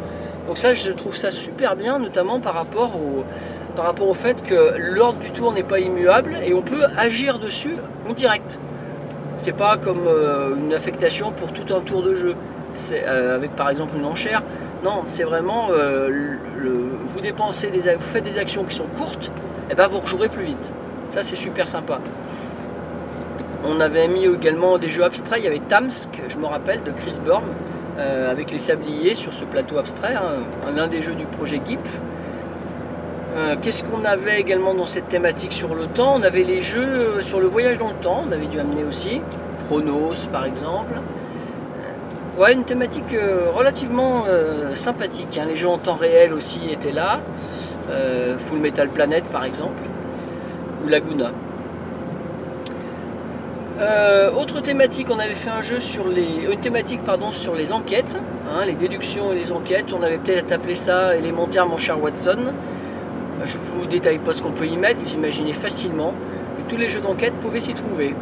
Donc 0.47 0.59
ça, 0.59 0.75
je 0.75 0.91
trouve 0.91 1.17
ça 1.17 1.31
super 1.31 1.75
bien, 1.75 1.99
notamment 1.99 2.39
par 2.39 2.53
rapport 2.53 2.97
au 2.99 4.15
fait 4.15 4.43
que 4.43 4.75
l'ordre 4.77 5.21
du 5.21 5.31
tour 5.31 5.53
n'est 5.53 5.63
pas 5.63 5.81
immuable, 5.81 6.37
et 6.45 6.53
on 6.53 6.63
peut 6.63 6.85
agir 6.99 7.39
dessus 7.39 7.77
en 8.07 8.13
direct. 8.13 8.59
C'est 9.41 9.53
pas 9.53 9.79
comme 9.79 10.07
euh, 10.07 10.55
une 10.55 10.75
affectation 10.75 11.33
pour 11.33 11.51
tout 11.55 11.75
un 11.75 11.81
tour 11.81 12.03
de 12.03 12.15
jeu, 12.15 12.35
euh, 12.93 13.35
avec 13.35 13.57
par 13.57 13.71
exemple 13.71 13.97
une 13.97 14.05
enchère. 14.05 14.43
Non, 14.85 15.05
c'est 15.07 15.25
vraiment 15.25 15.69
euh, 15.71 16.37
vous 17.07 17.21
dépensez 17.23 17.71
des, 17.71 17.95
vous 17.95 18.01
faites 18.01 18.25
des 18.25 18.39
actions 18.39 18.65
qui 18.65 18.77
sont 18.77 18.85
courtes, 18.99 19.33
et 19.71 19.75
ben 19.75 19.89
vous 19.89 20.01
rejouerez 20.01 20.29
plus 20.29 20.45
vite. 20.45 20.75
Ça 21.09 21.23
c'est 21.23 21.37
super 21.37 21.69
sympa. 21.69 22.01
On 23.65 23.81
avait 23.81 24.09
mis 24.09 24.27
également 24.27 24.77
des 24.77 24.91
jeux 24.91 25.05
abstraits. 25.05 25.41
Il 25.41 25.45
y 25.47 25.49
avait 25.49 25.63
Tamsk, 25.71 26.21
je 26.29 26.37
me 26.37 26.45
rappelle, 26.45 26.83
de 26.83 26.91
Chris 26.91 27.17
Burm, 27.25 27.45
avec 27.97 28.51
les 28.51 28.59
sabliers 28.59 29.15
sur 29.15 29.33
ce 29.33 29.47
plateau 29.47 29.79
abstrait, 29.79 30.17
hein, 30.17 30.45
un 30.77 30.87
des 30.87 31.01
jeux 31.01 31.15
du 31.15 31.25
projet 31.25 31.63
GIPF. 31.67 32.01
Euh, 33.37 33.55
Qu'est-ce 33.63 33.85
qu'on 33.85 34.05
avait 34.05 34.41
également 34.41 34.75
dans 34.75 34.87
cette 34.87 35.09
thématique 35.09 35.53
sur 35.53 35.75
le 35.75 35.87
temps 35.87 36.15
On 36.17 36.23
avait 36.23 36.43
les 36.43 36.63
jeux 36.63 36.83
euh, 36.83 37.21
sur 37.23 37.41
le 37.41 37.47
voyage 37.47 37.79
dans 37.79 37.89
le 37.89 37.95
temps, 37.95 38.25
on 38.29 38.33
avait 38.33 38.47
dû 38.47 38.59
amener 38.59 38.83
aussi, 38.85 39.21
Chronos 39.67 40.27
par 40.33 40.45
exemple. 40.45 40.95
Euh, 40.95 42.41
Ouais, 42.41 42.55
une 42.55 42.65
thématique 42.65 43.15
relativement 43.55 44.25
sympathique. 44.75 45.37
hein. 45.39 45.45
Les 45.47 45.57
jeux 45.57 45.69
en 45.69 45.77
temps 45.79 45.97
réel 45.97 46.33
aussi 46.33 46.61
étaient 46.71 46.93
là. 46.93 47.21
Full 48.39 48.59
Metal 48.61 48.89
Planet 48.89 49.25
par 49.25 49.45
exemple. 49.45 49.83
Ou 50.85 50.89
Laguna. 50.89 51.33
Autre 54.39 54.61
thématique, 54.63 55.09
on 55.11 55.19
avait 55.19 55.35
fait 55.35 55.51
un 55.51 55.61
jeu 55.61 55.81
sur 55.81 56.09
les. 56.09 56.51
Une 56.51 56.61
thématique 56.61 57.01
sur 57.33 57.55
les 57.55 57.73
enquêtes, 57.73 58.17
hein, 58.49 58.65
les 58.65 58.75
déductions 58.75 59.33
et 59.33 59.35
les 59.35 59.53
enquêtes. 59.53 59.93
On 59.93 60.03
avait 60.03 60.19
peut-être 60.19 60.53
appelé 60.53 60.77
ça 60.77 61.17
élémentaire 61.17 61.67
mon 61.67 61.77
cher 61.77 62.01
Watson. 62.03 62.39
Je 63.45 63.59
vous 63.59 63.87
détaille 63.87 64.19
pas 64.19 64.33
ce 64.33 64.43
qu'on 64.43 64.53
peut 64.53 64.67
y 64.67 64.77
mettre, 64.77 65.01
vous 65.01 65.15
imaginez 65.15 65.53
facilement 65.53 66.13
que 66.57 66.71
tous 66.71 66.77
les 66.77 66.89
jeux 66.89 67.01
d'enquête 67.01 67.33
pouvaient 67.41 67.61
s'y 67.61 67.75
trouver. 67.75 68.15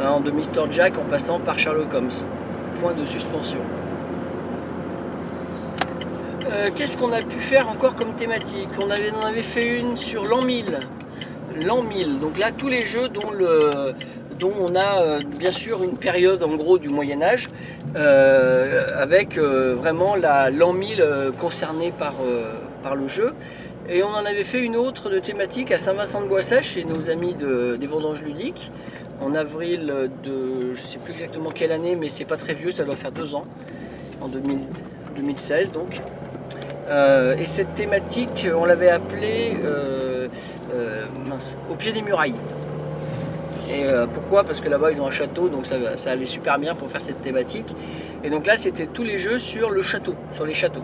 Hein, 0.00 0.20
de 0.20 0.30
Mr. 0.30 0.70
Jack 0.70 0.98
en 0.98 1.04
passant 1.04 1.38
par 1.40 1.58
Sherlock 1.58 1.92
Holmes. 1.94 2.10
Point 2.80 2.94
de 2.94 3.04
suspension. 3.04 3.58
Euh, 6.50 6.70
Qu'est-ce 6.74 6.96
qu'on 6.96 7.12
a 7.12 7.22
pu 7.22 7.38
faire 7.38 7.68
encore 7.68 7.94
comme 7.94 8.14
thématique? 8.14 8.68
On 8.80 8.90
avait, 8.90 9.12
on 9.16 9.24
avait 9.24 9.42
fait 9.42 9.78
une 9.78 9.96
sur 9.96 10.24
l'an 10.24 10.42
1000. 10.42 10.78
L'an 11.64 11.82
1000. 11.82 12.20
Donc 12.20 12.38
là, 12.38 12.50
tous 12.56 12.68
les 12.68 12.84
jeux 12.84 13.08
dont, 13.08 13.22
on 14.58 14.74
a 14.74 15.02
euh, 15.02 15.20
bien 15.38 15.52
sûr 15.52 15.82
une 15.84 15.96
période 15.96 16.42
en 16.42 16.48
gros 16.56 16.78
du 16.78 16.88
Moyen 16.88 17.22
Âge, 17.22 17.48
euh, 17.96 18.86
avec 19.00 19.38
vraiment 19.38 20.16
la- 20.16 20.50
l'an 20.50 20.72
1000 20.72 21.00
euh, 21.00 21.30
concerné 21.32 21.92
par 21.98 22.14
le 22.96 23.06
jeu. 23.08 23.34
Et 23.94 24.02
on 24.02 24.08
en 24.08 24.24
avait 24.24 24.44
fait 24.44 24.60
une 24.64 24.74
autre 24.76 25.10
de 25.10 25.18
thématique 25.18 25.70
à 25.70 25.76
Saint-Vincent-de-Boissèche 25.76 26.72
chez 26.72 26.84
nos 26.84 27.10
amis 27.10 27.34
de- 27.34 27.76
des 27.76 27.86
vendanges 27.86 28.22
ludiques 28.22 28.70
en 29.20 29.34
avril 29.34 30.08
de 30.24 30.72
je 30.72 30.80
sais 30.80 30.98
plus 30.98 31.12
exactement 31.12 31.50
quelle 31.50 31.72
année, 31.72 31.94
mais 31.94 32.08
c'est 32.08 32.24
pas 32.24 32.38
très 32.38 32.54
vieux, 32.54 32.72
ça 32.72 32.84
doit 32.84 32.96
faire 32.96 33.12
deux 33.12 33.34
ans, 33.34 33.44
en 34.22 34.28
2000 34.28 34.60
2016 35.14 35.72
donc. 35.72 36.00
Euh, 36.88 37.36
et 37.36 37.46
cette 37.46 37.74
thématique, 37.74 38.48
on 38.56 38.64
l'avait 38.64 38.88
appelée 38.88 39.58
euh, 39.62 40.26
euh, 40.74 41.04
mince, 41.28 41.58
au 41.70 41.74
pied 41.74 41.92
des 41.92 42.00
murailles. 42.00 42.34
Et 43.68 43.84
pourquoi? 44.14 44.44
Parce 44.44 44.60
que 44.62 44.68
là-bas 44.68 44.90
ils 44.92 45.00
ont 45.00 45.06
un 45.06 45.10
château, 45.10 45.48
donc 45.48 45.66
ça, 45.66 45.96
ça 45.96 46.10
allait 46.12 46.26
super 46.26 46.58
bien 46.58 46.74
pour 46.74 46.90
faire 46.90 47.00
cette 47.02 47.20
thématique. 47.20 47.74
Et 48.24 48.30
donc 48.30 48.46
là 48.46 48.56
c'était 48.56 48.86
tous 48.86 49.02
les 49.04 49.18
jeux 49.18 49.38
sur 49.38 49.68
le 49.70 49.82
château, 49.82 50.14
sur 50.32 50.46
les 50.46 50.54
châteaux. 50.54 50.82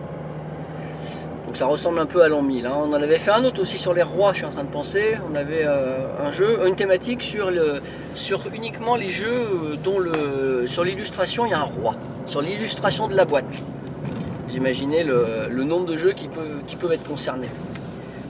Donc 1.49 1.57
ça 1.57 1.65
ressemble 1.65 1.97
un 1.97 2.05
peu 2.05 2.21
à 2.21 2.27
l'an 2.27 2.43
1000. 2.43 2.67
hein. 2.67 2.73
On 2.75 2.89
en 2.93 3.01
avait 3.01 3.17
fait 3.17 3.31
un 3.31 3.43
autre 3.43 3.59
aussi 3.59 3.79
sur 3.79 3.95
les 3.95 4.03
rois, 4.03 4.33
je 4.33 4.37
suis 4.37 4.45
en 4.45 4.51
train 4.51 4.63
de 4.63 4.69
penser. 4.69 5.15
On 5.31 5.33
avait 5.33 5.63
euh, 5.65 6.05
un 6.21 6.29
jeu, 6.29 6.59
une 6.67 6.75
thématique 6.75 7.23
sur, 7.23 7.49
le, 7.49 7.81
sur 8.13 8.41
uniquement 8.53 8.95
les 8.95 9.09
jeux 9.09 9.25
euh, 9.31 9.75
dont 9.83 9.97
le, 9.97 10.67
sur 10.67 10.83
l'illustration 10.83 11.47
il 11.47 11.49
y 11.49 11.53
a 11.55 11.57
un 11.59 11.63
roi. 11.63 11.95
Sur 12.27 12.41
l'illustration 12.43 13.07
de 13.07 13.15
la 13.15 13.25
boîte. 13.25 13.63
Vous 14.47 14.57
imaginez 14.57 15.03
le, 15.03 15.63
nombre 15.63 15.87
de 15.87 15.97
jeux 15.97 16.11
qui, 16.11 16.27
peut- 16.27 16.61
qui 16.67 16.75
peuvent 16.75 16.93
être 16.93 17.07
concernés. 17.07 17.49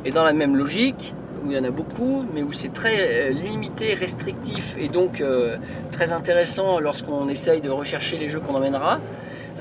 Et 0.06 0.12
dans 0.12 0.24
la 0.24 0.32
même 0.32 0.56
logique, 0.56 1.14
où 1.44 1.52
il 1.52 1.58
y 1.58 1.60
en 1.60 1.66
a 1.66 1.72
beaucoup, 1.72 2.24
mais 2.34 2.42
où 2.42 2.54
c'est 2.54 2.72
très 2.72 3.02
euh, 3.02 3.30
limité, 3.32 3.96
restrictif 3.96 4.78
et 4.80 4.88
donc 4.88 5.22
très 5.92 6.14
intéressant 6.14 6.80
lorsqu'on 6.80 7.28
essaye 7.28 7.60
de 7.60 7.70
rechercher 7.70 8.18
les 8.18 8.30
jeux 8.30 8.40
qu'on 8.40 8.56
emmènera, 8.56 9.02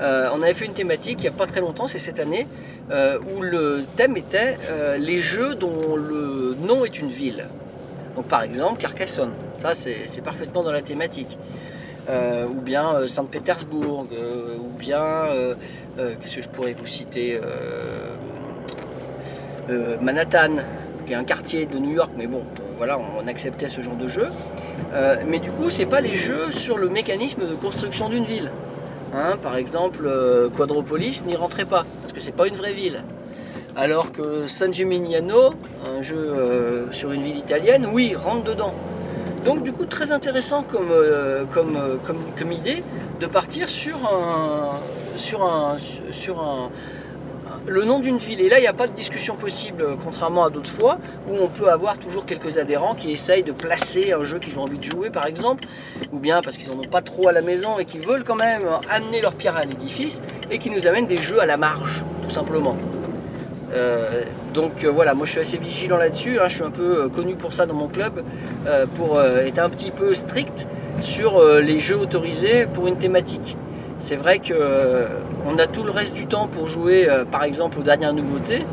on 0.01 0.41
avait 0.43 0.53
fait 0.53 0.63
une 0.65 0.71
thématique 0.73 1.17
il 1.19 1.23
n'y 1.23 1.27
a 1.27 1.37
pas 1.37 1.45
très 1.45 1.59
longtemps, 1.59 1.89
c'est 1.89 1.99
cette 1.99 2.21
année, 2.21 2.47
euh, 2.91 3.19
où 3.35 3.41
le 3.41 3.83
thème 3.95 4.17
était 4.17 4.57
euh, 4.71 4.97
les 4.97 5.21
jeux 5.21 5.53
dont 5.53 5.95
le 5.95 6.55
nom 6.65 6.85
est 6.85 6.97
une 6.97 7.09
ville. 7.09 7.45
Donc 8.15 8.25
par 8.25 8.41
exemple 8.41 8.81
Carcassonne, 8.81 9.33
ça 9.59 9.75
c'est 9.75 10.21
parfaitement 10.23 10.63
dans 10.63 10.71
la 10.71 10.81
thématique. 10.81 11.37
Euh, 12.09 12.47
ou 12.47 12.61
bien 12.61 13.05
Saint-Pétersbourg, 13.05 14.07
ou 14.59 14.77
bien, 14.79 15.27
qu'est-ce 15.95 16.37
que 16.37 16.41
je 16.41 16.49
pourrais 16.49 16.73
vous 16.73 16.87
citer 16.87 17.39
Manhattan, 20.01 20.55
qui 21.05 21.13
est 21.13 21.15
un 21.15 21.23
quartier 21.23 21.67
de 21.67 21.77
New 21.77 21.91
York, 21.91 22.09
mais 22.17 22.25
bon, 22.25 22.41
voilà, 22.77 22.97
on 22.97 23.27
acceptait 23.27 23.67
ce 23.67 23.81
genre 23.81 23.95
de 23.95 24.07
jeu. 24.07 24.29
Mais 25.27 25.37
du 25.37 25.51
coup, 25.51 25.69
c'est 25.69 25.85
pas 25.85 26.01
les 26.01 26.15
jeux 26.15 26.51
sur 26.51 26.79
le 26.79 26.89
mécanisme 26.89 27.41
de 27.47 27.53
construction 27.53 28.09
d'une 28.09 28.23
ville. 28.23 28.49
Hein, 29.13 29.37
par 29.41 29.55
exemple, 29.55 30.05
euh, 30.05 30.49
Quadropolis 30.49 31.23
n'y 31.25 31.35
rentrait 31.35 31.65
pas, 31.65 31.85
parce 32.01 32.13
que 32.13 32.19
c'est 32.19 32.31
pas 32.35 32.47
une 32.47 32.55
vraie 32.55 32.73
ville. 32.73 33.03
Alors 33.75 34.11
que 34.11 34.47
San 34.47 34.73
Gimignano, 34.73 35.53
un 35.87 36.01
jeu 36.01 36.17
euh, 36.17 36.91
sur 36.91 37.11
une 37.11 37.21
ville 37.21 37.37
italienne, 37.37 37.87
oui, 37.91 38.15
rentre 38.15 38.43
dedans. 38.43 38.73
Donc 39.45 39.63
du 39.63 39.71
coup, 39.71 39.85
très 39.85 40.11
intéressant 40.11 40.63
comme, 40.63 40.91
euh, 40.91 41.45
comme, 41.45 42.51
idée 42.51 42.83
de 43.19 43.25
partir 43.25 43.69
sur 43.69 43.97
un, 44.11 44.79
sur 45.17 45.43
un, 45.43 45.77
sur 46.11 46.39
un, 46.39 46.69
le 47.67 47.83
nom 47.83 47.99
d'une 47.99 48.17
ville. 48.17 48.41
Et 48.41 48.49
là, 48.49 48.59
il 48.59 48.61
n'y 48.61 48.67
a 48.67 48.73
pas 48.73 48.87
de 48.87 48.93
discussion 48.93 49.35
possible, 49.35 49.85
contrairement 50.03 50.43
à 50.43 50.49
d'autres 50.49 50.69
fois, 50.69 50.97
où 51.27 51.35
on 51.41 51.47
peut 51.47 51.69
avoir 51.69 51.97
toujours 51.97 52.25
quelques 52.25 52.57
adhérents 52.57 52.95
qui 52.95 53.11
essayent 53.11 53.43
de 53.43 53.51
placer 53.51 54.13
un 54.13 54.23
jeu 54.23 54.39
qu'ils 54.39 54.57
ont 54.57 54.63
envie 54.63 54.77
de 54.77 54.83
jouer, 54.83 55.09
par 55.09 55.25
exemple, 55.25 55.65
ou 56.11 56.19
bien 56.19 56.41
parce 56.41 56.57
qu'ils 56.57 56.69
n'en 56.69 56.79
ont 56.79 56.87
pas 56.87 57.01
trop 57.01 57.27
à 57.27 57.31
la 57.31 57.41
maison 57.41 57.79
et 57.79 57.85
qu'ils 57.85 58.01
veulent 58.01 58.23
quand 58.23 58.35
même 58.35 58.63
amener 58.89 59.21
leur 59.21 59.33
pierre 59.33 59.57
à 59.57 59.65
l'édifice, 59.65 60.21
et 60.51 60.57
qui 60.57 60.69
nous 60.69 60.87
amènent 60.87 61.07
des 61.07 61.17
jeux 61.17 61.39
à 61.39 61.45
la 61.45 61.57
marge, 61.57 62.03
tout 62.23 62.29
simplement. 62.29 62.77
Euh, 63.71 64.23
donc 64.53 64.83
euh, 64.83 64.89
voilà, 64.89 65.13
moi 65.13 65.27
je 65.27 65.31
suis 65.33 65.41
assez 65.41 65.57
vigilant 65.57 65.97
là-dessus, 65.97 66.39
hein, 66.39 66.47
je 66.47 66.55
suis 66.55 66.63
un 66.63 66.71
peu 66.71 67.03
euh, 67.03 67.07
connu 67.07 67.35
pour 67.35 67.53
ça 67.53 67.67
dans 67.67 67.75
mon 67.75 67.87
club, 67.87 68.23
euh, 68.65 68.87
pour 68.87 69.19
euh, 69.19 69.45
être 69.45 69.59
un 69.59 69.69
petit 69.69 69.91
peu 69.91 70.15
strict 70.15 70.67
sur 71.01 71.37
euh, 71.37 71.61
les 71.61 71.79
jeux 71.79 71.97
autorisés 71.97 72.65
pour 72.65 72.87
une 72.87 72.97
thématique. 72.97 73.57
C'est 73.99 74.15
vrai 74.15 74.39
que 74.39 74.53
euh, 74.53 75.07
a 75.57 75.67
tout 75.67 75.83
le 75.83 75.91
reste 75.91 76.15
du 76.15 76.25
temps 76.25 76.47
pour 76.47 76.67
jouer, 76.67 77.09
euh, 77.09 77.25
par 77.25 77.43
exemple, 77.43 77.79
aux 77.79 77.83
dernières 77.83 78.13
nouveautés. 78.13 78.65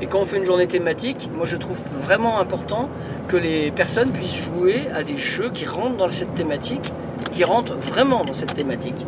Et 0.00 0.06
quand 0.06 0.20
on 0.20 0.24
fait 0.24 0.38
une 0.38 0.46
journée 0.46 0.66
thématique, 0.66 1.28
moi 1.36 1.44
je 1.44 1.56
trouve 1.56 1.78
vraiment 2.02 2.40
important 2.40 2.88
que 3.28 3.36
les 3.36 3.70
personnes 3.70 4.10
puissent 4.10 4.42
jouer 4.42 4.88
à 4.94 5.02
des 5.02 5.18
jeux 5.18 5.50
qui 5.52 5.66
rentrent 5.66 5.98
dans 5.98 6.08
cette 6.08 6.34
thématique, 6.34 6.92
qui 7.30 7.44
rentrent 7.44 7.76
vraiment 7.76 8.24
dans 8.24 8.32
cette 8.32 8.54
thématique. 8.54 9.06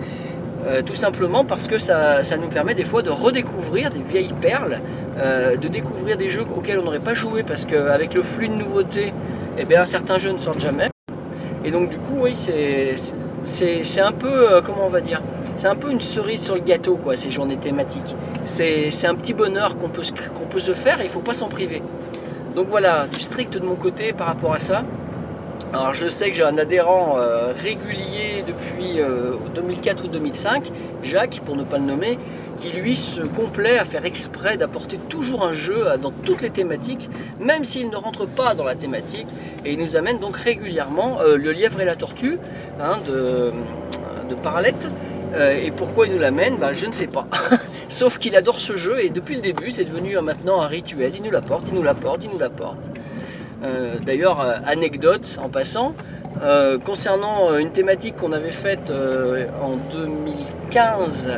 Euh, 0.66 0.82
tout 0.82 0.94
simplement 0.94 1.44
parce 1.44 1.68
que 1.68 1.78
ça, 1.78 2.22
ça 2.22 2.36
nous 2.36 2.48
permet 2.48 2.74
des 2.74 2.84
fois 2.84 3.00
de 3.00 3.10
redécouvrir 3.10 3.90
des 3.90 4.02
vieilles 4.02 4.34
perles, 4.40 4.80
de 5.16 5.68
découvrir 5.68 6.18
des 6.18 6.28
jeux 6.28 6.44
auxquels 6.54 6.78
on 6.78 6.82
n'aurait 6.82 6.98
pas 6.98 7.14
joué 7.14 7.42
parce 7.42 7.64
qu'avec 7.64 8.12
le 8.12 8.22
flux 8.22 8.48
de 8.48 8.54
nouveautés, 8.54 9.14
eh 9.56 9.64
bien, 9.64 9.86
certains 9.86 10.18
jeux 10.18 10.32
ne 10.32 10.38
sortent 10.38 10.60
jamais. 10.60 10.88
Et 11.64 11.70
donc 11.70 11.88
du 11.88 11.96
coup, 11.96 12.16
oui, 12.18 12.34
c'est, 12.36 14.00
un 14.00 14.12
peu, 14.12 14.60
comment 14.62 14.86
on 14.86 14.90
va 14.90 15.00
dire, 15.00 15.22
c'est 15.56 15.68
un 15.68 15.74
peu 15.74 15.90
une 15.90 16.00
cerise 16.00 16.42
sur 16.42 16.54
le 16.54 16.60
gâteau, 16.60 16.96
quoi, 16.96 17.16
ces 17.16 17.30
journées 17.30 17.56
thématiques. 17.56 18.16
C'est, 18.44 19.06
un 19.06 19.14
petit 19.14 19.34
bonheur 19.34 19.78
qu'on 19.78 19.88
peut, 19.88 20.02
peut 20.50 20.58
se 20.58 20.74
faire 20.74 21.00
et 21.00 21.04
il 21.04 21.08
ne 21.08 21.12
faut 21.12 21.20
pas 21.20 21.34
s'en 21.34 21.48
priver. 21.48 21.82
Donc 22.54 22.68
voilà, 22.68 23.06
du 23.06 23.20
strict 23.20 23.52
de 23.54 23.64
mon 23.64 23.74
côté 23.74 24.12
par 24.12 24.26
rapport 24.26 24.52
à 24.52 24.60
ça. 24.60 24.82
Alors 25.72 25.94
je 25.94 26.08
sais 26.08 26.30
que 26.30 26.36
j'ai 26.36 26.44
un 26.44 26.58
adhérent 26.58 27.16
euh, 27.18 27.52
régulier 27.52 28.44
depuis 28.46 29.00
euh, 29.00 29.34
2004 29.54 30.04
ou 30.04 30.08
2005, 30.08 30.70
Jacques 31.02 31.40
pour 31.44 31.56
ne 31.56 31.64
pas 31.64 31.78
le 31.78 31.84
nommer, 31.84 32.18
qui 32.56 32.70
lui 32.70 32.96
se 32.96 33.20
complaît 33.20 33.78
à 33.78 33.84
faire 33.84 34.06
exprès 34.06 34.56
d'apporter 34.56 34.96
toujours 35.08 35.44
un 35.44 35.52
jeu 35.52 35.86
dans 36.00 36.12
toutes 36.12 36.42
les 36.42 36.50
thématiques, 36.50 37.10
même 37.40 37.64
s'il 37.64 37.90
ne 37.90 37.96
rentre 37.96 38.26
pas 38.26 38.54
dans 38.54 38.64
la 38.64 38.74
thématique, 38.74 39.26
et 39.64 39.72
il 39.72 39.78
nous 39.78 39.96
amène 39.96 40.18
donc 40.18 40.36
régulièrement 40.36 41.18
euh, 41.20 41.36
le 41.36 41.52
lièvre 41.52 41.80
et 41.80 41.84
la 41.84 41.96
tortue 41.96 42.38
hein, 42.80 42.98
de, 43.06 43.52
de 44.30 44.34
Parlette. 44.36 44.88
Euh, 45.36 45.60
et 45.62 45.70
pourquoi 45.70 46.06
il 46.06 46.12
nous 46.12 46.18
l'amène 46.18 46.56
bah, 46.56 46.72
Je 46.72 46.86
ne 46.86 46.92
sais 46.92 47.06
pas. 47.06 47.26
Sauf 47.88 48.18
qu'il 48.18 48.34
adore 48.34 48.58
ce 48.58 48.76
jeu 48.76 49.00
et 49.00 49.10
depuis 49.10 49.36
le 49.36 49.40
début 49.40 49.70
c'est 49.70 49.84
devenu 49.84 50.16
euh, 50.16 50.22
maintenant 50.22 50.60
un 50.60 50.66
rituel. 50.66 51.12
Il 51.14 51.22
nous 51.22 51.30
l'apporte, 51.30 51.64
il 51.68 51.74
nous 51.74 51.82
l'apporte, 51.82 52.24
il 52.24 52.30
nous 52.30 52.38
l'apporte. 52.38 52.78
Euh, 53.62 53.98
D'ailleurs, 54.04 54.40
anecdote 54.66 55.38
en 55.42 55.48
passant, 55.48 55.94
concernant 56.84 57.56
une 57.56 57.70
thématique 57.70 58.16
qu'on 58.16 58.32
avait 58.32 58.50
faite 58.50 58.92
en 59.62 59.76
2015, 59.90 61.30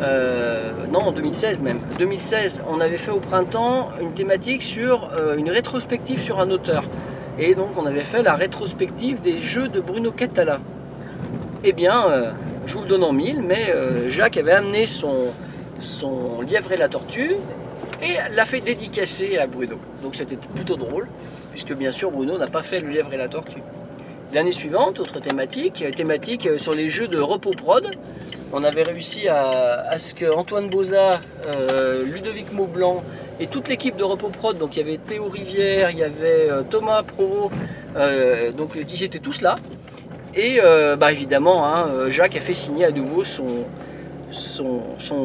euh, 0.00 0.72
non 0.90 1.00
en 1.00 1.12
2016 1.12 1.60
même, 1.60 1.80
2016, 1.98 2.62
on 2.66 2.80
avait 2.80 2.96
fait 2.96 3.10
au 3.10 3.20
printemps 3.20 3.90
une 4.00 4.14
thématique 4.14 4.62
sur 4.62 5.10
une 5.36 5.50
rétrospective 5.50 6.18
sur 6.18 6.40
un 6.40 6.50
auteur. 6.50 6.84
Et 7.38 7.54
donc 7.54 7.76
on 7.76 7.84
avait 7.84 8.02
fait 8.02 8.22
la 8.22 8.34
rétrospective 8.34 9.20
des 9.20 9.38
jeux 9.38 9.68
de 9.68 9.80
Bruno 9.80 10.10
Catala. 10.10 10.60
Eh 11.62 11.72
bien, 11.72 12.06
je 12.68 12.74
vous 12.74 12.82
le 12.82 12.86
donne 12.86 13.02
en 13.02 13.14
mille, 13.14 13.42
mais 13.42 13.70
euh, 13.70 14.10
Jacques 14.10 14.36
avait 14.36 14.52
amené 14.52 14.86
son, 14.86 15.32
lièvre 16.46 16.72
et 16.72 16.76
la 16.76 16.90
tortue 16.90 17.34
et 18.02 18.34
l'a 18.34 18.44
fait 18.44 18.60
dédicacer 18.60 19.38
à 19.38 19.46
Bruno. 19.46 19.76
Donc 20.02 20.14
c'était 20.14 20.36
plutôt 20.36 20.76
drôle, 20.76 21.08
puisque 21.50 21.72
bien 21.72 21.90
sûr 21.90 22.10
Bruno 22.10 22.36
n'a 22.36 22.46
pas 22.46 22.62
fait 22.62 22.80
le 22.80 22.90
lièvre 22.90 23.12
et 23.14 23.16
la 23.16 23.28
tortue. 23.28 23.62
L'année 24.34 24.52
suivante, 24.52 25.00
autre 25.00 25.18
thématique, 25.18 25.82
thématique 25.96 26.46
euh, 26.46 26.58
sur 26.58 26.74
les 26.74 26.90
jeux 26.90 27.08
de 27.08 27.18
repos 27.18 27.52
prod. 27.52 27.90
On 28.52 28.62
avait 28.62 28.82
réussi 28.82 29.28
à, 29.28 29.98
ce 29.98 30.12
que 30.12 30.30
Antoine 30.30 30.68
Boza, 30.68 31.20
euh, 31.46 32.04
Ludovic 32.04 32.52
Maublanc 32.52 33.02
et 33.40 33.46
toute 33.46 33.68
l'équipe 33.68 33.96
de 33.96 34.04
repos 34.04 34.28
prod, 34.28 34.58
donc 34.58 34.76
il 34.76 34.80
y 34.80 34.82
avait 34.82 34.98
Théo 34.98 35.28
Rivière, 35.28 35.90
il 35.90 35.98
y 35.98 36.02
avait 36.02 36.48
Thomas 36.70 37.02
Provo, 37.02 37.50
donc 38.56 38.72
ils 38.76 39.04
étaient 39.04 39.18
tous 39.18 39.42
là. 39.42 39.56
Et 40.34 40.60
euh, 40.62 40.96
bah, 40.96 41.12
évidemment, 41.12 41.66
hein, 41.66 41.86
euh, 41.88 42.10
Jacques 42.10 42.36
a 42.36 42.40
fait 42.40 42.54
signer 42.54 42.84
à 42.84 42.90
nouveau 42.90 43.24
son, 43.24 43.64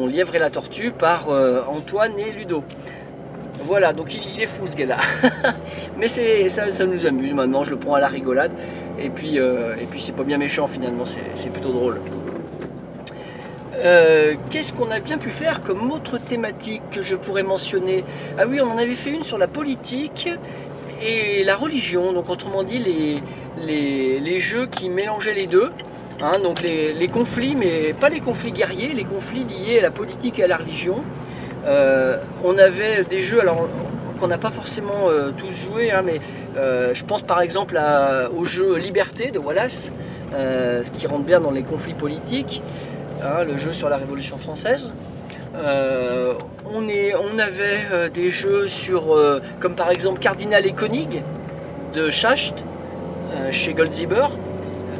lièvre 0.06 0.34
et 0.34 0.38
la 0.38 0.50
tortue 0.50 0.90
par 0.90 1.28
euh, 1.28 1.62
Antoine 1.68 2.18
et 2.18 2.32
Ludo. 2.32 2.64
Voilà, 3.62 3.92
donc 3.92 4.14
il, 4.14 4.42
est 4.42 4.46
fou 4.46 4.66
ce 4.66 4.76
gars-là. 4.76 4.96
Mais 5.98 6.08
ça, 6.08 6.72
ça 6.72 6.86
nous 6.86 7.06
amuse 7.06 7.34
maintenant, 7.34 7.64
je 7.64 7.70
le 7.70 7.76
prends 7.76 7.94
à 7.94 8.00
la 8.00 8.08
rigolade. 8.08 8.52
Et 8.98 9.10
puis, 9.10 9.38
c'est 9.98 10.14
pas 10.14 10.24
bien 10.24 10.38
méchant 10.38 10.66
finalement, 10.66 11.04
c'est, 11.06 11.50
plutôt 11.50 11.72
drôle. 11.72 12.00
Qu'est-ce 14.50 14.72
qu'on 14.72 14.90
a 14.90 15.00
bien 15.00 15.18
pu 15.18 15.30
faire 15.30 15.62
comme 15.62 15.90
autre 15.90 16.18
thématique 16.18 16.82
que 16.90 17.02
je 17.02 17.16
pourrais 17.16 17.42
mentionner? 17.42 18.04
Ah 18.38 18.44
oui, 18.46 18.60
on 18.60 18.70
en 18.70 18.78
avait 18.78 18.94
fait 18.94 19.10
une 19.10 19.24
sur 19.24 19.36
la 19.36 19.48
politique 19.48 20.28
et 21.04 21.44
la 21.44 21.56
religion, 21.56 22.12
donc 22.12 22.30
autrement 22.30 22.62
dit 22.62 22.82
les, 23.58 24.40
jeux 24.40 24.66
qui 24.66 24.88
mélangeaient 24.88 25.34
les 25.34 25.46
deux. 25.46 25.70
Hein, 26.20 26.38
donc 26.42 26.62
les, 26.62 27.08
conflits, 27.08 27.56
mais 27.56 27.92
pas 27.92 28.08
les 28.08 28.20
conflits 28.20 28.52
guerriers, 28.52 28.94
les 28.94 29.04
conflits 29.04 29.44
liés 29.44 29.80
à 29.80 29.82
la 29.82 29.90
politique 29.90 30.38
et 30.38 30.44
à 30.44 30.46
la 30.46 30.56
religion. 30.56 31.02
Euh, 31.66 32.18
on 32.42 32.56
avait 32.56 33.04
des 33.04 33.20
jeux, 33.20 33.40
qu'on 34.20 34.28
n'a 34.28 34.38
pas 34.38 34.50
forcément 34.50 35.08
euh, 35.08 35.32
tous 35.36 35.50
joué, 35.50 35.90
hein, 35.90 36.02
mais 36.04 36.20
euh, 36.56 36.94
je 36.94 37.04
pense 37.04 37.22
par 37.22 37.40
exemple 37.40 37.78
au 38.36 38.44
jeu 38.44 38.76
Liberté 38.76 39.30
de 39.30 39.38
Wallace, 39.38 39.92
ce 40.32 40.90
qui 40.90 41.06
rentre 41.06 41.24
bien 41.24 41.40
dans 41.40 41.50
les 41.50 41.62
conflits 41.64 41.94
politiques, 41.94 42.62
hein, 43.22 43.44
le 43.44 43.56
jeu 43.56 43.72
sur 43.72 43.88
la 43.88 43.96
Révolution 43.96 44.38
française. 44.38 44.90
Euh, 45.56 46.34
on, 46.66 47.38
avait 47.38 47.84
euh, 47.92 48.08
des 48.08 48.30
jeux 48.30 48.68
sur, 48.68 49.14
euh, 49.14 49.40
comme 49.60 49.74
par 49.74 49.90
exemple 49.90 50.18
Cardinal 50.18 50.66
et 50.66 50.72
Koenig 50.72 51.22
de 51.92 52.10
Schacht 52.10 52.64
chez 53.50 53.74
Goldzieber. 53.74 54.26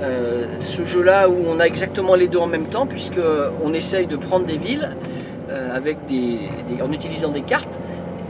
Euh, 0.02 0.56
ce 0.58 0.84
jeu-là 0.84 1.28
où 1.28 1.36
on 1.46 1.60
a 1.60 1.64
exactement 1.64 2.14
les 2.14 2.28
deux 2.28 2.38
en 2.38 2.46
même 2.46 2.66
temps, 2.66 2.86
puisque 2.86 3.20
on 3.62 3.72
essaye 3.72 4.06
de 4.06 4.16
prendre 4.16 4.44
des 4.44 4.56
villes 4.56 4.90
en 5.50 6.92
utilisant 6.92 7.30
des 7.30 7.42
cartes 7.42 7.78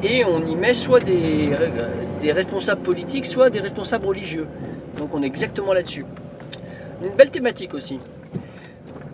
et 0.02 0.24
on 0.24 0.46
y 0.46 0.56
met 0.56 0.74
soit 0.74 1.00
des 1.00 2.32
responsables 2.32 2.82
politiques, 2.82 3.26
soit 3.26 3.50
des 3.50 3.60
responsables 3.60 4.06
religieux. 4.06 4.46
Donc 4.98 5.14
on 5.14 5.22
est 5.22 5.26
exactement 5.26 5.72
là-dessus. 5.72 6.04
Une 7.02 7.14
belle 7.16 7.30
thématique 7.30 7.74
aussi. 7.74 7.98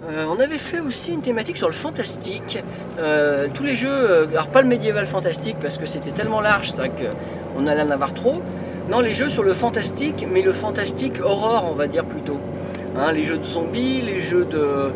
Euh, 0.09 0.25
on 0.29 0.41
avait 0.41 0.59
fait 0.59 0.81
aussi 0.81 1.13
une 1.13 1.21
thématique 1.21 1.59
sur 1.59 1.69
le 1.69 1.75
fantastique. 1.75 2.59
Euh, 2.99 3.49
tous 3.53 3.65
les 3.65 3.77
jeux, 3.77 3.89
euh, 3.91 4.27
alors 4.29 4.49
pas 4.49 4.63
le 4.63 4.69
médiéval 4.69 5.07
fantastique 5.07 5.57
parce 5.61 5.77
que 5.77 5.85
c'était 5.85 6.11
tellement 6.11 6.41
large, 6.41 6.73
c'est 6.73 6.89
qu'on 6.89 7.67
allait 7.67 7.83
en 7.83 7.91
avoir 7.91 8.15
trop. 8.15 8.41
Non, 8.89 9.01
les 9.01 9.15
jeux 9.15 9.29
sur 9.29 9.43
le 9.43 9.53
fantastique, 9.53 10.27
mais 10.31 10.43
le 10.43 10.53
fantastique 10.53 11.21
horreur, 11.23 11.67
on 11.71 11.75
va 11.75 11.87
dire 11.87 12.07
plutôt. 12.07 12.39
Hein, 12.97 13.13
les 13.13 13.23
jeux 13.23 13.39
de 13.39 13.45
zombies, 13.45 14.01
les 14.01 14.21
jeux 14.21 14.47
de, 14.47 14.91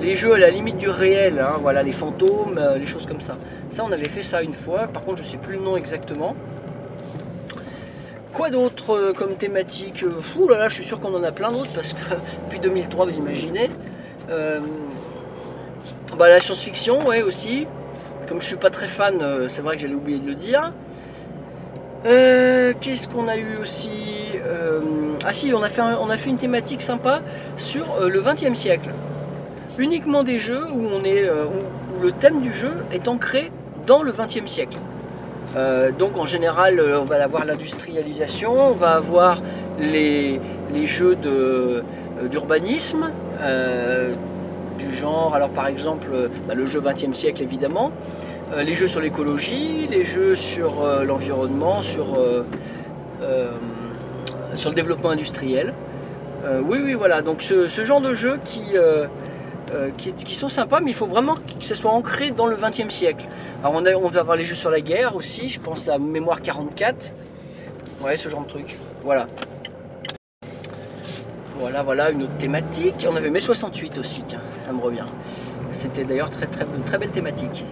les 0.00 0.14
jeux 0.14 0.34
à 0.34 0.38
la 0.38 0.50
limite 0.50 0.76
du 0.76 0.88
réel, 0.88 1.40
hein, 1.40 1.58
voilà, 1.60 1.82
les 1.82 1.90
fantômes, 1.90 2.60
les 2.78 2.86
choses 2.86 3.06
comme 3.06 3.20
ça. 3.20 3.36
Ça, 3.70 3.82
on 3.84 3.90
avait 3.90 4.08
fait 4.08 4.22
ça 4.22 4.42
une 4.42 4.52
fois. 4.52 4.86
Par 4.86 5.04
contre, 5.04 5.18
je 5.18 5.24
sais 5.24 5.36
plus 5.38 5.54
le 5.54 5.62
nom 5.62 5.76
exactement. 5.76 6.36
Quoi 8.34 8.50
d'autre 8.50 8.96
euh, 8.96 9.12
comme 9.12 9.36
thématique 9.36 10.04
Ouh 10.36 10.48
là 10.48 10.58
là, 10.58 10.68
je 10.68 10.74
suis 10.74 10.84
sûr 10.84 10.98
qu'on 10.98 11.14
en 11.14 11.22
a 11.22 11.30
plein 11.30 11.52
d'autres 11.52 11.70
parce 11.72 11.92
que 11.92 12.14
depuis 12.46 12.58
2003, 12.58 13.06
vous 13.06 13.16
imaginez. 13.16 13.70
Euh, 14.28 14.60
bah, 16.18 16.28
la 16.28 16.40
science-fiction, 16.40 17.06
ouais, 17.06 17.22
aussi. 17.22 17.68
Comme 18.28 18.42
je 18.42 18.46
suis 18.46 18.56
pas 18.56 18.70
très 18.70 18.88
fan, 18.88 19.22
euh, 19.22 19.48
c'est 19.48 19.62
vrai 19.62 19.76
que 19.76 19.82
j'allais 19.82 19.94
oublier 19.94 20.18
de 20.18 20.26
le 20.26 20.34
dire. 20.34 20.72
Qu'est-ce 22.02 23.08
qu'on 23.08 23.28
a 23.28 23.36
eu 23.36 23.56
aussi 23.56 24.32
Ah 25.24 25.32
si, 25.32 25.54
on 25.54 25.62
a, 25.62 25.68
fait 25.70 25.80
on 25.80 26.10
a 26.10 26.16
fait 26.18 26.28
une 26.28 26.36
thématique 26.36 26.82
sympa 26.82 27.22
sur 27.56 27.86
le 28.00 28.20
20e 28.20 28.54
siècle. 28.54 28.90
Uniquement 29.78 30.22
des 30.22 30.38
jeux 30.38 30.66
où, 30.70 30.86
on 30.86 31.02
est, 31.04 31.30
où, 31.30 31.96
où 31.96 32.02
le 32.02 32.12
thème 32.12 32.42
du 32.42 32.52
jeu 32.52 32.74
est 32.92 33.08
ancré 33.08 33.50
dans 33.86 34.02
le 34.02 34.12
20e 34.12 34.46
siècle. 34.46 34.76
Euh, 35.56 35.92
donc 35.92 36.16
en 36.16 36.24
général, 36.24 36.78
euh, 36.78 37.00
on 37.00 37.04
va 37.04 37.22
avoir 37.22 37.44
l'industrialisation, 37.44 38.70
on 38.70 38.74
va 38.74 38.92
avoir 38.92 39.40
les, 39.78 40.40
les 40.72 40.86
jeux 40.86 41.16
euh, 41.26 41.82
d'urbanisme, 42.30 43.10
du 44.78 44.92
genre, 44.92 45.34
alors 45.34 45.50
par 45.50 45.68
exemple 45.68 46.08
bah, 46.48 46.54
le 46.54 46.66
jeu 46.66 46.80
20e 46.80 47.12
siècle 47.14 47.42
évidemment, 47.42 47.92
les 48.56 48.74
jeux 48.74 48.88
sur 48.88 49.00
l'écologie, 49.00 49.86
les 49.90 50.04
jeux 50.04 50.34
sur 50.36 50.84
l'environnement, 51.04 51.82
sur, 51.82 52.18
sur 54.54 54.70
le 54.70 54.74
développement 54.74 55.10
industriel. 55.10 55.74
Oui, 56.68 56.78
oui, 56.82 56.94
voilà, 56.94 57.22
donc 57.22 57.42
ce, 57.42 57.68
ce 57.68 57.84
genre 57.84 58.00
de 58.00 58.14
jeux 58.14 58.38
qui, 58.44 58.62
euh, 59.72 59.90
qui, 59.96 60.34
sont 60.34 60.48
sympas, 60.48 60.80
mais 60.80 60.90
il 60.90 60.94
faut 60.94 61.06
vraiment 61.06 61.36
que 61.36 61.64
ce 61.64 61.74
soit 61.74 61.90
ancré 61.90 62.30
dans 62.30 62.46
le 62.46 62.56
20e 62.56 62.90
siècle. 62.90 63.26
Alors 63.62 63.74
on 63.74 64.08
va 64.08 64.20
avoir 64.20 64.36
les 64.36 64.44
jeux 64.44 64.54
sur 64.54 64.70
la 64.70 64.80
guerre 64.80 65.16
aussi, 65.16 65.48
je 65.48 65.60
pense 65.60 65.88
à 65.88 65.98
Mémoire 65.98 66.42
44, 66.42 67.14
ouais, 68.04 68.16
ce 68.16 68.28
genre 68.28 68.42
de 68.42 68.48
truc. 68.48 68.76
Voilà. 69.02 69.26
Voilà, 71.58 71.82
voilà, 71.82 72.10
une 72.10 72.24
autre 72.24 72.36
thématique. 72.36 73.06
On 73.10 73.16
avait 73.16 73.30
mai 73.30 73.40
68 73.40 73.98
aussi, 73.98 74.22
tiens, 74.24 74.42
ça 74.66 74.72
me 74.72 74.80
revient. 74.80 75.06
C'était 75.70 76.04
d'ailleurs 76.04 76.30
très, 76.30 76.46
très, 76.46 76.64
une 76.76 76.84
très 76.84 76.98
belle 76.98 77.10
thématique. 77.12 77.64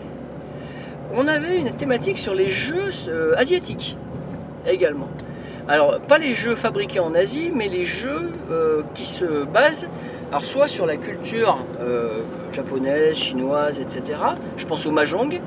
On 1.15 1.29
avait 1.29 1.59
une 1.59 1.77
thématique 1.77 2.17
sur 2.17 2.35
les 2.35 2.49
jeux 2.49 2.91
euh, 3.09 3.35
asiatiques 3.37 3.99
également. 4.67 5.09
Alors, 5.69 6.01
pas 6.01 6.19
les 6.19 6.35
jeux 6.35 6.57
fabriqués 6.57 7.01
en 7.01 7.15
Asie, 7.15 7.53
mais 7.55 7.69
les 7.69 7.85
jeux 7.85 8.33
euh, 8.51 8.83
qui 8.95 9.05
se 9.05 9.45
basent, 9.45 9.89
alors 10.33 10.47
soit 10.47 10.67
sur 10.67 10.87
la 10.87 10.97
culture 10.97 11.59
euh, 11.79 12.23
japonaise, 12.53 13.17
chinoise, 13.17 13.79
etc. 13.79 14.19
Je 14.57 14.65
pense 14.67 14.87
au 14.87 14.91
mahjong, 14.91 15.43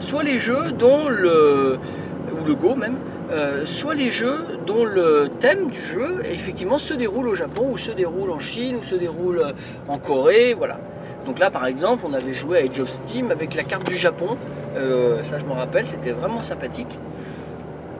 soit 0.00 0.24
les 0.24 0.40
jeux 0.40 0.72
dont 0.72 1.08
le 1.08 1.78
ou 2.32 2.44
le 2.44 2.54
go 2.56 2.74
même, 2.74 2.96
euh, 3.30 3.64
soit 3.64 3.94
les 3.94 4.10
jeux 4.10 4.58
dont 4.66 4.84
le 4.84 5.28
thème 5.38 5.70
du 5.70 5.80
jeu 5.80 6.22
effectivement 6.24 6.76
se 6.76 6.92
déroule 6.92 7.28
au 7.28 7.36
Japon 7.36 7.68
ou 7.70 7.76
se 7.76 7.92
déroule 7.92 8.32
en 8.32 8.40
Chine 8.40 8.74
ou 8.74 8.82
se 8.82 8.96
déroule 8.96 9.38
euh, 9.38 9.52
en 9.86 9.98
Corée, 9.98 10.54
voilà. 10.54 10.80
Donc 11.24 11.38
là 11.38 11.48
par 11.48 11.64
exemple 11.64 12.02
on 12.04 12.12
avait 12.12 12.34
joué 12.34 12.58
à 12.58 12.62
Age 12.62 12.80
of 12.80 12.88
Steam 12.88 13.30
avec 13.30 13.54
la 13.54 13.62
carte 13.62 13.86
du 13.88 13.96
Japon, 13.96 14.36
ça 14.74 15.38
je 15.38 15.44
me 15.44 15.52
rappelle, 15.52 15.86
c'était 15.86 16.10
vraiment 16.10 16.42
sympathique. 16.42 16.98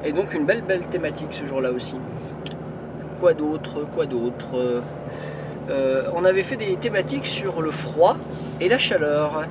Et 0.04 0.12
donc 0.12 0.34
une 0.34 0.44
belle 0.44 0.62
belle 0.62 0.86
thématique 0.88 1.28
ce 1.30 1.46
jour-là 1.46 1.70
aussi. 1.70 1.96
Quoi 3.20 3.32
d'autre 3.32 3.86
Quoi 3.94 4.06
d'autre? 4.06 4.82
Euh, 5.70 6.04
On 6.14 6.24
avait 6.24 6.42
fait 6.42 6.56
des 6.56 6.76
thématiques 6.76 7.26
sur 7.26 7.60
le 7.62 7.70
froid 7.70 8.16
et 8.60 8.68
la 8.68 8.78
chaleur. 8.78 9.44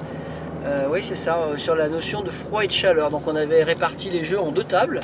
Euh, 0.65 0.87
oui, 0.91 0.99
c'est 1.03 1.17
ça, 1.17 1.37
euh, 1.37 1.57
sur 1.57 1.75
la 1.75 1.89
notion 1.89 2.23
de 2.23 2.29
froid 2.29 2.63
et 2.63 2.67
de 2.67 2.71
chaleur. 2.71 3.11
Donc 3.11 3.27
on 3.27 3.35
avait 3.35 3.63
réparti 3.63 4.09
les 4.09 4.23
jeux 4.23 4.39
en 4.39 4.51
deux 4.51 4.63
tables. 4.63 5.01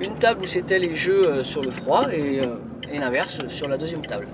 Une 0.00 0.14
table 0.14 0.42
où 0.42 0.46
c'était 0.46 0.78
les 0.78 0.94
jeux 0.94 1.44
sur 1.44 1.62
le 1.62 1.70
froid 1.70 2.06
et, 2.12 2.40
l'inverse 2.98 3.38
sur 3.48 3.68
la 3.68 3.78
deuxième 3.78 4.04
table. 4.04 4.26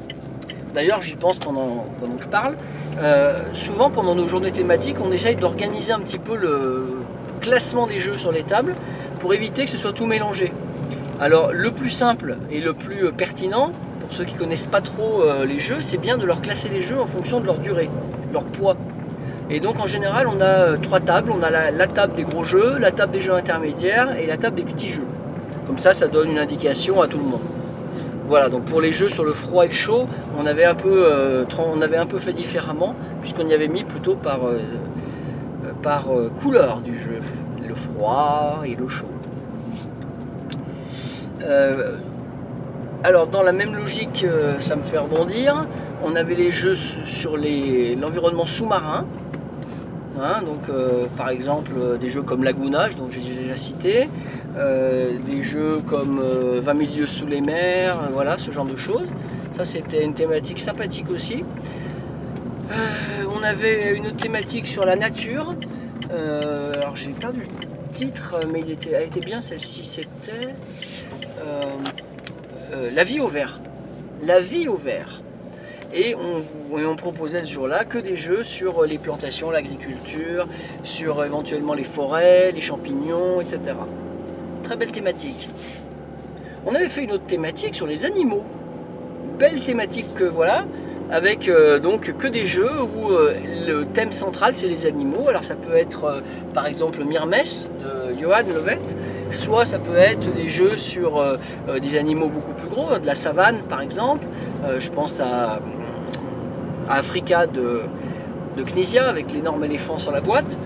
D'ailleurs, 0.74 1.00
j'y 1.00 1.14
pense 1.14 1.38
pendant, 1.38 1.86
pendant 2.00 2.16
que 2.16 2.22
je 2.22 2.28
parle. 2.28 2.56
Souvent, 3.52 3.90
pendant 3.90 4.14
nos 4.14 4.26
journées 4.26 4.50
thématiques, 4.50 4.96
on 5.00 5.12
essaye 5.12 5.36
d'organiser 5.36 5.92
un 5.92 6.00
petit 6.00 6.18
peu 6.18 6.36
le 6.36 6.98
classement 7.40 7.86
des 7.86 7.98
jeux 8.00 8.16
sur 8.16 8.32
les 8.32 8.42
tables 8.42 8.74
pour 9.20 9.32
éviter 9.34 9.64
que 9.64 9.70
ce 9.70 9.76
soit 9.76 9.92
tout 9.92 10.06
mélangé. 10.06 10.52
Alors, 11.20 11.52
le 11.52 11.70
plus 11.70 11.90
simple 11.90 12.38
et 12.50 12.60
le 12.60 12.72
plus 12.72 13.12
pertinent, 13.12 13.72
pour 14.08 14.16
ceux 14.16 14.24
qui 14.24 14.34
connaissent 14.34 14.66
pas 14.66 14.80
trop 14.80 15.20
euh, 15.20 15.44
les 15.44 15.60
jeux, 15.60 15.82
c'est 15.82 15.98
bien 15.98 16.16
de 16.16 16.24
leur 16.24 16.40
classer 16.40 16.70
les 16.70 16.80
jeux 16.80 16.98
en 16.98 17.04
fonction 17.04 17.40
de 17.40 17.46
leur 17.46 17.58
durée, 17.58 17.90
leur 18.32 18.42
poids. 18.42 18.74
Et 19.50 19.60
donc 19.60 19.78
en 19.80 19.86
général, 19.86 20.26
on 20.26 20.40
a 20.40 20.44
euh, 20.44 20.76
trois 20.78 21.00
tables. 21.00 21.30
On 21.30 21.42
a 21.42 21.50
la, 21.50 21.86
table 21.86 22.14
des 22.14 22.22
gros 22.22 22.42
jeux, 22.42 22.78
la 22.78 22.90
table 22.90 23.12
des 23.12 23.20
jeux 23.20 23.34
intermédiaires 23.34 24.18
et 24.18 24.26
la 24.26 24.38
table 24.38 24.56
des 24.56 24.62
petits 24.62 24.88
jeux. 24.88 25.06
Comme 25.66 25.76
ça, 25.76 25.92
ça 25.92 26.08
donne 26.08 26.30
une 26.30 26.38
indication 26.38 27.02
à 27.02 27.06
tout 27.06 27.18
le 27.18 27.24
monde. 27.24 27.40
Voilà, 28.26 28.48
donc 28.48 28.64
pour 28.64 28.80
les 28.80 28.94
jeux 28.94 29.10
sur 29.10 29.24
le 29.24 29.34
froid 29.34 29.66
et 29.66 29.68
le 29.68 29.74
chaud, 29.74 30.06
on 30.38 30.46
avait 30.46 30.64
un 30.64 30.74
peu, 30.74 31.04
euh, 31.12 31.44
on 31.58 31.82
avait 31.82 31.98
un 31.98 32.06
peu 32.06 32.18
fait 32.18 32.32
différemment, 32.32 32.94
puisqu'on 33.20 33.46
y 33.46 33.52
avait 33.52 33.68
mis 33.68 33.84
plutôt 33.84 34.14
par, 34.14 34.40
par 35.82 36.06
couleur 36.40 36.80
du 36.80 36.98
jeu. 36.98 37.20
Le 37.66 37.74
froid 37.74 38.62
et 38.64 38.74
le 38.74 38.88
chaud. 38.88 39.04
Alors 43.04 43.26
dans 43.28 43.42
la 43.42 43.52
même 43.52 43.74
logique, 43.74 44.24
euh, 44.28 44.60
ça 44.60 44.76
me 44.76 44.82
fait 44.82 44.98
rebondir. 44.98 45.66
On 46.02 46.16
avait 46.16 46.34
les 46.34 46.50
jeux 46.50 46.74
su- 46.74 47.04
sur 47.04 47.36
l'environnement 47.36 48.46
sous-marin. 48.46 49.06
Hein, 50.20 50.42
donc 50.42 50.68
euh, 50.68 51.06
par 51.16 51.28
exemple 51.28 51.70
euh, 51.78 51.96
des 51.96 52.08
jeux 52.08 52.22
comme 52.22 52.42
Lagoonage, 52.42 52.96
dont 52.96 53.08
j'ai 53.08 53.20
déjà 53.20 53.56
cité, 53.56 54.08
des 54.56 55.42
jeux 55.42 55.78
comme 55.86 56.18
euh, 56.20 56.60
20 56.60 56.86
000 56.86 56.96
lieues 56.98 57.06
sous 57.06 57.26
les 57.26 57.40
mers, 57.40 58.10
voilà 58.12 58.36
ce 58.36 58.50
genre 58.50 58.64
de 58.66 58.74
choses. 58.76 59.06
Ça 59.52 59.64
c'était 59.64 60.04
une 60.04 60.14
thématique 60.14 60.58
sympathique 60.58 61.10
aussi. 61.10 61.44
On 63.32 63.42
avait 63.44 63.96
une 63.96 64.08
autre 64.08 64.16
thématique 64.16 64.66
sur 64.66 64.84
la 64.84 64.96
nature. 64.96 65.54
Alors 66.10 66.96
j'ai 66.96 67.10
perdu 67.10 67.40
le 67.42 67.92
titre, 67.94 68.34
mais 68.52 68.60
il 68.66 68.76
elle 68.92 69.04
était 69.06 69.20
bien 69.20 69.40
celle-ci. 69.40 69.84
C'était 69.84 70.54
euh, 72.72 72.74
euh, 72.74 72.90
La 72.94 73.04
vie 73.04 73.20
au 73.20 73.28
vert. 73.28 73.60
La 74.22 74.40
vie 74.40 74.68
au 74.68 74.76
vert. 74.76 75.22
Et 75.94 76.14
on, 76.14 76.78
et 76.78 76.84
on 76.84 76.96
proposait 76.96 77.44
ce 77.44 77.52
jour-là 77.52 77.84
que 77.84 77.98
des 77.98 78.16
jeux 78.16 78.42
sur 78.42 78.84
les 78.84 78.98
plantations, 78.98 79.50
l'agriculture, 79.50 80.46
sur 80.82 81.24
éventuellement 81.24 81.72
les 81.72 81.84
forêts, 81.84 82.52
les 82.52 82.60
champignons, 82.60 83.40
etc. 83.40 83.74
Très 84.64 84.76
belle 84.76 84.92
thématique. 84.92 85.48
On 86.66 86.74
avait 86.74 86.90
fait 86.90 87.04
une 87.04 87.12
autre 87.12 87.24
thématique 87.24 87.74
sur 87.74 87.86
les 87.86 88.04
animaux. 88.04 88.44
Belle 89.38 89.64
thématique 89.64 90.12
que 90.14 90.24
voilà, 90.24 90.66
avec 91.10 91.48
euh, 91.48 91.78
donc 91.78 92.12
que 92.16 92.26
des 92.26 92.46
jeux 92.46 92.82
où 92.82 93.10
euh, 93.10 93.32
le 93.66 93.86
thème 93.86 94.12
central 94.12 94.52
c'est 94.54 94.68
les 94.68 94.86
animaux. 94.86 95.26
Alors 95.28 95.44
ça 95.44 95.54
peut 95.54 95.76
être 95.76 96.04
euh, 96.04 96.20
par 96.52 96.66
exemple 96.66 97.02
Mirmes 97.04 97.30
de 97.30 98.20
Johan 98.20 98.42
Lovett, 98.52 98.96
soit 99.30 99.64
ça 99.64 99.78
peut 99.78 99.96
être 99.96 100.32
des 100.34 100.48
jeux 100.48 100.76
sur 100.76 101.22
des 101.80 101.96
animaux 101.96 102.28
beaucoup 102.28 102.52
plus 102.52 102.68
gros, 102.68 102.98
de 102.98 103.06
la 103.06 103.14
savane 103.14 103.58
par 103.68 103.80
exemple. 103.80 104.26
Je 104.78 104.88
pense 104.90 105.20
à, 105.20 105.60
à 106.88 106.94
Africa 106.96 107.46
de, 107.46 107.82
de 108.56 108.98
avec 108.98 109.30
l'énorme 109.32 109.62
éléphant 109.64 109.98
sur 109.98 110.10
la 110.10 110.20
boîte. 110.20 110.58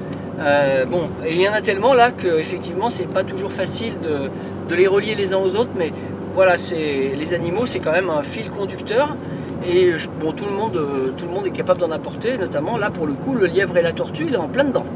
Bon, 0.88 1.10
il 1.28 1.40
y 1.40 1.48
en 1.48 1.52
a 1.52 1.60
tellement 1.60 1.94
là 1.94 2.10
que 2.10 2.38
effectivement 2.38 2.88
c'est 2.90 3.08
pas 3.08 3.24
toujours 3.24 3.52
facile 3.52 3.94
de, 4.00 4.30
de 4.68 4.74
les 4.74 4.86
relier 4.86 5.14
les 5.14 5.34
uns 5.34 5.38
aux 5.38 5.56
autres, 5.56 5.72
mais 5.76 5.92
voilà, 6.34 6.56
c'est 6.56 7.12
les 7.18 7.34
animaux 7.34 7.66
c'est 7.66 7.80
quand 7.80 7.92
même 7.92 8.08
un 8.08 8.22
fil 8.22 8.50
conducteur. 8.50 9.16
Et 9.64 9.92
bon, 10.20 10.32
tout 10.32 10.44
le 10.44 10.52
monde, 10.52 10.76
euh, 10.76 11.12
tout 11.16 11.26
le 11.26 11.32
monde 11.32 11.46
est 11.46 11.52
capable 11.52 11.80
d'en 11.80 11.92
apporter, 11.92 12.36
notamment 12.36 12.76
là 12.76 12.90
pour 12.90 13.06
le 13.06 13.12
coup, 13.12 13.34
le 13.34 13.46
lièvre 13.46 13.76
et 13.76 13.82
la 13.82 13.92
tortue, 13.92 14.24
il 14.26 14.34
est 14.34 14.38
en 14.38 14.48
plein 14.48 14.64
dedans. 14.64 14.86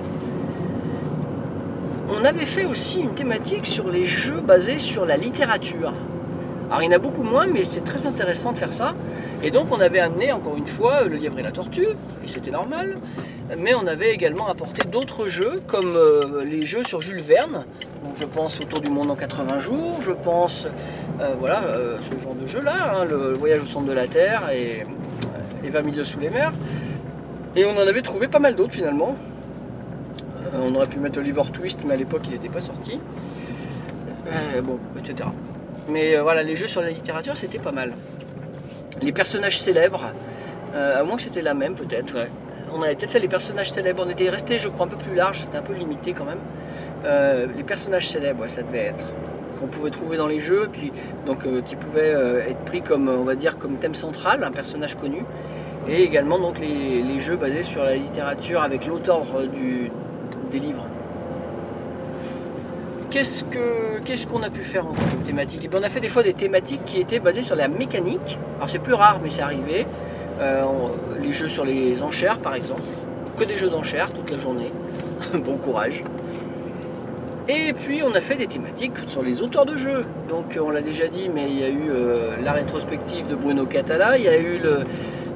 On 2.09 2.25
avait 2.25 2.47
fait 2.47 2.65
aussi 2.65 3.01
une 3.01 3.15
thématique 3.15 3.67
sur 3.67 3.89
les 3.89 4.05
jeux 4.05 4.41
basés 4.41 4.79
sur 4.79 5.07
la 5.07 5.17
littérature. 5.17 5.93
Alors 6.69 6.83
il 6.83 6.87
y 6.87 6.89
en 6.89 6.93
a 6.93 6.99
beaucoup 6.99 7.23
moins, 7.23 7.47
mais 7.47 7.63
c'est 7.63 7.83
très 7.83 8.07
intéressant 8.07 8.53
de 8.53 8.59
faire 8.59 8.73
ça. 8.73 8.95
Et 9.43 9.53
donc 9.53 9.67
on 9.71 9.81
avait 9.81 10.01
amené 10.01 10.33
encore 10.33 10.57
une 10.57 10.67
fois 10.67 11.05
le 11.05 11.17
lièvre 11.17 11.39
et 11.39 11.43
la 11.43 11.53
tortue, 11.53 11.87
et 12.25 12.29
c'était 12.29 12.51
normal. 12.51 12.97
Mais 13.59 13.75
on 13.75 13.87
avait 13.87 14.11
également 14.11 14.49
apporté 14.49 14.89
d'autres 14.89 15.29
jeux, 15.29 15.61
comme 15.69 15.95
euh, 15.95 16.45
les 16.45 16.67
jeux 16.67 16.83
sur 16.83 17.01
Jules 17.01 17.21
Verne. 17.21 17.65
Donc 18.05 18.15
je 18.17 18.25
pense 18.25 18.61
Autour 18.61 18.81
du 18.81 18.91
monde 18.91 19.11
en 19.13 19.15
80 19.15 19.59
jours, 19.59 19.99
je 20.01 20.11
pense, 20.11 20.67
euh, 21.21 21.35
voilà, 21.39 21.63
euh, 21.65 21.99
ce 22.01 22.19
genre 22.23 22.35
de 22.35 22.47
jeu-là, 22.47 22.95
hein, 22.95 23.05
le 23.05 23.33
voyage 23.33 23.63
au 23.63 23.67
centre 23.67 23.87
de 23.87 23.93
la 23.93 24.07
Terre 24.07 24.51
et, 24.53 24.85
et 25.65 25.71
20 25.71 25.83
milieux 25.83 26.05
sous 26.05 26.21
les 26.21 26.31
mers. 26.31 26.53
Et 27.55 27.65
on 27.65 27.73
en 27.73 27.87
avait 27.87 28.03
trouvé 28.03 28.29
pas 28.29 28.39
mal 28.39 28.55
d'autres 28.55 28.75
finalement. 28.75 29.17
Euh, 30.39 30.59
on 30.61 30.75
aurait 30.75 30.87
pu 30.87 30.99
mettre 30.99 31.19
Oliver 31.19 31.43
Twist, 31.53 31.81
mais 31.87 31.95
à 31.95 31.97
l'époque 31.97 32.23
il 32.27 32.33
n'était 32.33 32.49
pas 32.49 32.61
sorti. 32.61 33.01
Euh, 34.29 34.61
bon, 34.61 34.79
etc. 34.99 35.29
Mais 35.89 36.17
euh, 36.17 36.23
voilà, 36.23 36.43
les 36.43 36.57
jeux 36.57 36.67
sur 36.67 36.81
la 36.81 36.91
littérature, 36.91 37.37
c'était 37.37 37.59
pas 37.59 37.73
mal. 37.73 37.93
Les 39.03 39.13
personnages 39.13 39.59
célèbres, 39.59 40.13
euh, 40.75 41.01
à 41.01 41.03
moins 41.05 41.17
que 41.17 41.23
c'était 41.23 41.43
la 41.43 41.55
même 41.55 41.75
peut-être. 41.75 42.15
On 42.73 42.83
avait 42.83 42.95
peut-être 42.97 43.13
fait 43.13 43.21
les 43.21 43.29
personnages 43.29 43.71
célèbres, 43.71 44.03
on 44.05 44.11
était 44.11 44.29
resté 44.29 44.59
je 44.59 44.69
crois 44.69 44.87
un 44.87 44.89
peu 44.89 44.97
plus 44.97 45.15
large, 45.15 45.41
c'était 45.41 45.59
un 45.59 45.63
peu 45.63 45.75
limité 45.75 46.13
quand 46.13 46.25
même. 46.25 46.41
Euh, 47.05 47.47
les 47.57 47.63
personnages 47.63 48.09
célèbres, 48.09 48.47
ça 48.49 48.63
devait 48.63 48.87
être. 48.87 49.13
Qu'on 49.59 49.67
pouvait 49.67 49.91
trouver 49.91 50.17
dans 50.17 50.27
les 50.27 50.39
jeux, 50.39 50.69
puis 50.71 50.93
donc 51.25 51.47
euh, 51.47 51.63
qui 51.63 51.77
pouvaient 51.77 52.15
euh, 52.15 52.47
être 52.47 52.61
pris 52.61 52.83
comme 52.83 53.09
on 53.09 53.25
va 53.25 53.35
dire 53.35 53.59
comme 53.59 53.77
thème 53.77 53.95
central, 53.95 54.45
un 54.45 54.51
personnage 54.51 54.97
connu. 54.97 55.23
Et 55.89 56.03
également 56.03 56.39
donc 56.39 56.59
les, 56.59 57.21
jeux 57.21 57.37
basés 57.37 57.63
sur 57.63 57.83
la 57.83 57.97
littérature 57.97 58.61
avec 58.61 58.87
l'auteur 58.87 59.25
des 60.51 60.59
livres. 60.59 60.85
Qu'est-ce 63.11 63.45
que 63.45 64.01
qu'est-ce 64.05 64.27
qu'on 64.27 64.43
a 64.43 64.51
pu 64.51 64.63
faire 64.63 64.87
encore 64.87 65.09
comme 65.09 65.23
thématique? 65.23 65.71
Bien, 65.71 65.81
On 65.81 65.83
a 65.83 65.89
fait 65.89 66.01
des 66.01 66.09
fois 66.09 66.23
des 66.23 66.35
thématiques 66.35 66.85
qui 66.85 67.01
étaient 67.01 67.21
basées 67.21 67.43
sur 67.43 67.57
la 67.57 67.69
mécanique. 67.69 68.39
Alors 68.57 68.69
c'est 68.69 68.81
plus 68.81 68.95
rare, 68.95 69.21
mais 69.23 69.31
c'est 69.31 69.43
arrivé. 69.43 69.87
Euh, 70.41 70.65
les 71.21 71.33
jeux 71.33 71.49
sur 71.49 71.65
les 71.65 72.03
enchères, 72.03 72.39
par 72.41 72.55
exemple. 72.55 72.83
Que 73.39 73.45
des 73.45 73.57
jeux 73.57 73.71
d'enchères 73.71 74.13
toute 74.13 74.31
la 74.31 74.37
journée. 74.37 74.71
bon 75.35 75.57
courage. 75.57 76.03
Et 77.49 77.73
puis 77.73 78.03
on 78.03 78.13
a 78.15 78.21
fait 78.21 78.37
des 78.37 78.49
thématiques 78.49 78.95
sur 79.07 79.23
les 79.23 79.41
auteurs 79.43 79.67
de 79.67 79.77
jeux. 79.77 80.05
Donc 80.29 80.57
euh, 80.57 80.61
on 80.65 80.71
l'a 80.71 80.81
déjà 80.81 81.07
dit, 81.09 81.29
mais 81.33 81.45
il 81.49 81.59
y 81.59 81.65
a 81.65 81.69
eu 81.69 81.91
euh, 81.91 82.37
la 82.43 82.53
rétrospective 82.53 83.29
de 83.29 83.37
Bruno 83.37 83.67
Catala, 83.67 84.19
il 84.19 84.25
y 84.25 84.29
a 84.29 84.37
eu 84.39 84.59
le- 84.59 84.81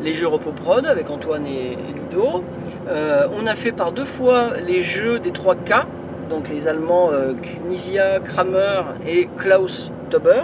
les 0.03 0.14
jeux 0.14 0.27
Repoprod 0.27 0.87
avec 0.87 1.09
Antoine 1.11 1.46
et, 1.46 1.77
Ludo. 1.94 2.42
Euh, 2.88 3.29
on 3.38 3.46
a 3.46 3.55
fait 3.55 3.70
par 3.70 3.92
deux 3.92 4.05
fois 4.07 4.55
les 4.66 4.83
jeux 4.83 5.18
des 5.20 5.31
3 5.31 5.55
K, 5.55 5.87
donc 6.29 6.49
les 6.49 6.66
Allemands 6.66 7.11
euh, 7.12 7.35
Knizia, 7.35 8.18
Kramer 8.18 8.83
et 9.07 9.29
Klaus 9.37 9.92
Tauber. 10.11 10.42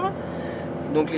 Donc 0.94 1.09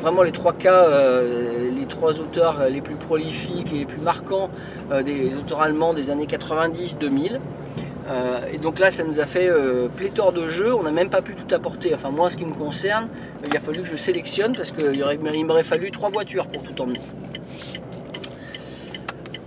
vraiment 0.00 0.22
les 0.22 0.32
3 0.32 0.52
K, 0.54 0.66
euh, 0.66 1.70
les 1.70 1.86
trois 1.86 2.18
auteurs 2.18 2.56
les 2.68 2.80
plus 2.80 2.96
prolifiques 2.96 3.72
et 3.72 3.78
les 3.78 3.84
plus 3.86 4.00
marquants 4.00 4.50
des 5.04 5.32
auteurs 5.36 5.60
allemands 5.62 5.94
des 5.94 6.10
années 6.10 6.26
90-2000. 6.26 7.38
Euh, 8.08 8.40
et 8.52 8.58
donc 8.58 8.78
là, 8.78 8.90
ça 8.90 9.04
nous 9.04 9.20
a 9.20 9.26
fait 9.26 9.48
euh, 9.48 9.88
pléthore 9.88 10.32
de 10.32 10.48
jeux. 10.48 10.74
On 10.74 10.82
n'a 10.82 10.90
même 10.90 11.10
pas 11.10 11.22
pu 11.22 11.34
tout 11.34 11.54
apporter. 11.54 11.94
Enfin, 11.94 12.10
moi, 12.10 12.30
ce 12.30 12.36
qui 12.36 12.44
me 12.44 12.54
concerne, 12.54 13.08
il 13.46 13.56
a 13.56 13.60
fallu 13.60 13.80
que 13.80 13.88
je 13.88 13.96
sélectionne 13.96 14.56
parce 14.56 14.72
qu'il 14.72 15.44
m'aurait 15.44 15.62
fallu 15.62 15.90
trois 15.90 16.10
voitures 16.10 16.46
pour 16.46 16.62
tout 16.62 16.80
emmener. 16.80 17.00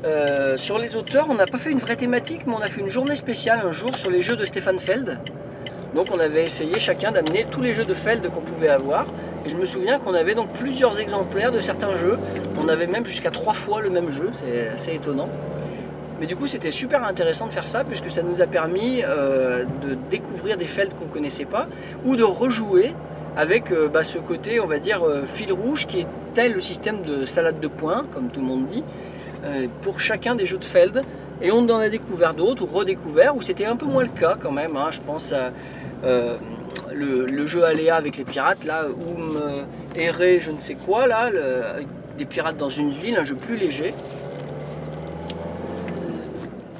Euh, 0.05 0.55
sur 0.55 0.77
les 0.77 0.95
auteurs, 0.95 1.27
on 1.29 1.33
n'a 1.33 1.47
pas 1.47 1.57
fait 1.57 1.71
une 1.71 1.79
vraie 1.79 1.95
thématique, 1.95 2.41
mais 2.45 2.53
on 2.53 2.61
a 2.61 2.69
fait 2.69 2.81
une 2.81 2.89
journée 2.89 3.15
spéciale 3.15 3.61
un 3.65 3.71
jour 3.71 3.93
sur 3.95 4.11
les 4.11 4.21
jeux 4.21 4.35
de 4.35 4.45
Stéphane 4.45 4.79
Feld. 4.79 5.19
Donc 5.95 6.09
on 6.13 6.19
avait 6.19 6.43
essayé 6.43 6.77
chacun 6.77 7.11
d'amener 7.11 7.47
tous 7.49 7.61
les 7.61 7.73
jeux 7.73 7.85
de 7.85 7.93
Feld 7.93 8.29
qu'on 8.29 8.41
pouvait 8.41 8.69
avoir. 8.69 9.07
Et 9.45 9.49
je 9.49 9.55
me 9.55 9.65
souviens 9.65 9.97
qu'on 9.97 10.13
avait 10.13 10.35
donc 10.35 10.49
plusieurs 10.51 10.99
exemplaires 10.99 11.51
de 11.51 11.59
certains 11.59 11.95
jeux. 11.95 12.19
On 12.61 12.67
avait 12.67 12.87
même 12.87 13.05
jusqu'à 13.05 13.31
trois 13.31 13.53
fois 13.53 13.81
le 13.81 13.89
même 13.89 14.11
jeu, 14.11 14.29
c'est 14.33 14.67
assez 14.67 14.93
étonnant. 14.93 15.29
Mais 16.19 16.27
du 16.27 16.35
coup 16.35 16.47
c'était 16.47 16.71
super 16.71 17.03
intéressant 17.03 17.47
de 17.47 17.51
faire 17.51 17.67
ça 17.67 17.83
puisque 17.83 18.09
ça 18.09 18.23
nous 18.23 18.41
a 18.41 18.47
permis 18.47 19.01
euh, 19.03 19.65
de 19.81 19.97
découvrir 20.09 20.57
des 20.57 20.65
Feld 20.65 20.93
qu'on 20.93 21.05
ne 21.05 21.09
connaissait 21.09 21.45
pas 21.45 21.67
ou 22.05 22.15
de 22.15 22.23
rejouer 22.23 22.93
avec 23.35 23.71
euh, 23.71 23.89
bah, 23.89 24.03
ce 24.03 24.17
côté 24.17 24.59
on 24.61 24.65
va 24.65 24.79
dire 24.79 25.03
euh, 25.03 25.25
fil 25.25 25.51
rouge 25.51 25.87
qui 25.87 26.01
est 26.01 26.07
tel 26.33 26.53
le 26.53 26.61
système 26.61 27.01
de 27.01 27.25
salade 27.25 27.59
de 27.59 27.67
points 27.67 28.05
comme 28.13 28.29
tout 28.29 28.39
le 28.39 28.45
monde 28.47 28.67
dit 28.67 28.83
pour 29.83 29.99
chacun 29.99 30.33
des 30.33 30.47
jeux 30.47 30.57
de 30.57 30.65
Feld. 30.65 31.03
Et 31.39 31.51
on 31.51 31.59
en 31.69 31.77
a 31.77 31.87
découvert 31.87 32.33
d'autres 32.33 32.63
ou 32.63 32.65
redécouvert 32.65 33.35
où 33.35 33.43
c'était 33.43 33.65
un 33.65 33.75
peu 33.75 33.85
moins 33.85 34.01
le 34.01 34.09
cas 34.09 34.35
quand 34.39 34.51
même. 34.51 34.75
hein. 34.75 34.87
Je 34.89 35.01
pense 35.01 35.33
à 35.33 35.51
le, 36.93 37.45
jeu 37.45 37.63
Aléa 37.63 37.95
avec 37.95 38.17
les 38.17 38.23
pirates, 38.23 38.65
là, 38.65 38.85
Oum 38.87 39.37
euh, 39.41 39.63
Erré, 39.95 40.39
je 40.39 40.51
ne 40.51 40.59
sais 40.59 40.75
quoi, 40.75 41.07
là, 41.07 41.29
des 42.17 42.25
pirates 42.25 42.57
dans 42.57 42.69
une 42.69 42.91
ville, 42.91 43.17
un 43.17 43.23
jeu 43.23 43.35
plus 43.35 43.55
léger. 43.55 43.93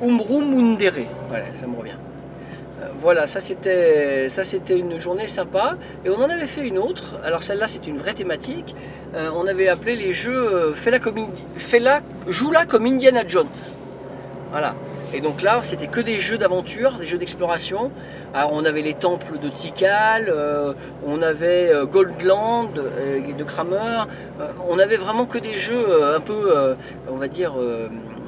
Umrum 0.01 0.53
Undere, 0.57 1.05
voilà, 1.29 1.45
ça 1.53 1.67
me 1.67 1.77
revient. 1.77 1.91
Euh, 2.81 2.87
Voilà, 2.99 3.27
ça 3.27 3.39
c'était 3.39 4.27
ça 4.27 4.43
c'était 4.43 4.77
une 4.77 4.99
journée 4.99 5.27
sympa 5.29 5.77
et 6.03 6.09
on 6.09 6.17
en 6.17 6.29
avait 6.29 6.47
fait 6.47 6.67
une 6.67 6.77
autre. 6.77 7.19
Alors 7.23 7.41
celle-là 7.43 7.67
c'était 7.67 7.89
une 7.89 7.97
vraie 7.97 8.13
thématique. 8.13 8.75
Euh, 9.15 9.29
on 9.35 9.47
avait 9.47 9.69
appelé 9.69 9.95
les 9.95 10.11
jeux 10.11 10.35
euh, 10.53 10.73
Fais-la 10.73 10.99
comme 10.99 11.27
Fais-la- 11.57 12.01
joue-la 12.27 12.65
comme 12.65 12.85
Indiana 12.85 13.21
Jones. 13.25 13.47
Voilà. 14.51 14.75
Et 15.13 15.21
donc 15.21 15.41
là, 15.41 15.59
c'était 15.63 15.87
que 15.87 16.01
des 16.01 16.19
jeux 16.19 16.37
d'aventure, 16.37 16.97
des 16.99 17.05
jeux 17.05 17.17
d'exploration. 17.17 17.91
Alors 18.33 18.51
on 18.51 18.65
avait 18.65 18.81
les 18.81 18.95
temples 18.95 19.37
de 19.39 19.47
Tikal, 19.47 20.33
on 21.05 21.21
avait 21.21 21.71
Goldland 21.89 22.73
de 22.73 23.43
Kramer. 23.45 24.03
On 24.67 24.77
avait 24.77 24.97
vraiment 24.97 25.25
que 25.25 25.37
des 25.37 25.57
jeux 25.57 26.03
un 26.03 26.19
peu, 26.19 26.75
on 27.09 27.15
va 27.15 27.27
dire, 27.29 27.53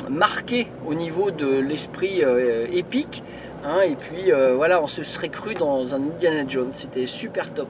marqués 0.09 0.67
au 0.87 0.93
niveau 0.93 1.31
de 1.31 1.59
l'esprit 1.59 2.23
euh, 2.23 2.67
épique. 2.71 3.23
hein. 3.63 3.81
et 3.81 3.95
puis 3.95 4.31
euh, 4.31 4.55
voilà, 4.55 4.81
on 4.81 4.87
se 4.87 5.03
serait 5.03 5.29
cru 5.29 5.53
dans 5.53 5.93
un 5.93 6.01
Indiana 6.01 6.43
Jones. 6.47 6.71
C'était 6.71 7.07
super 7.07 7.53
top. 7.53 7.69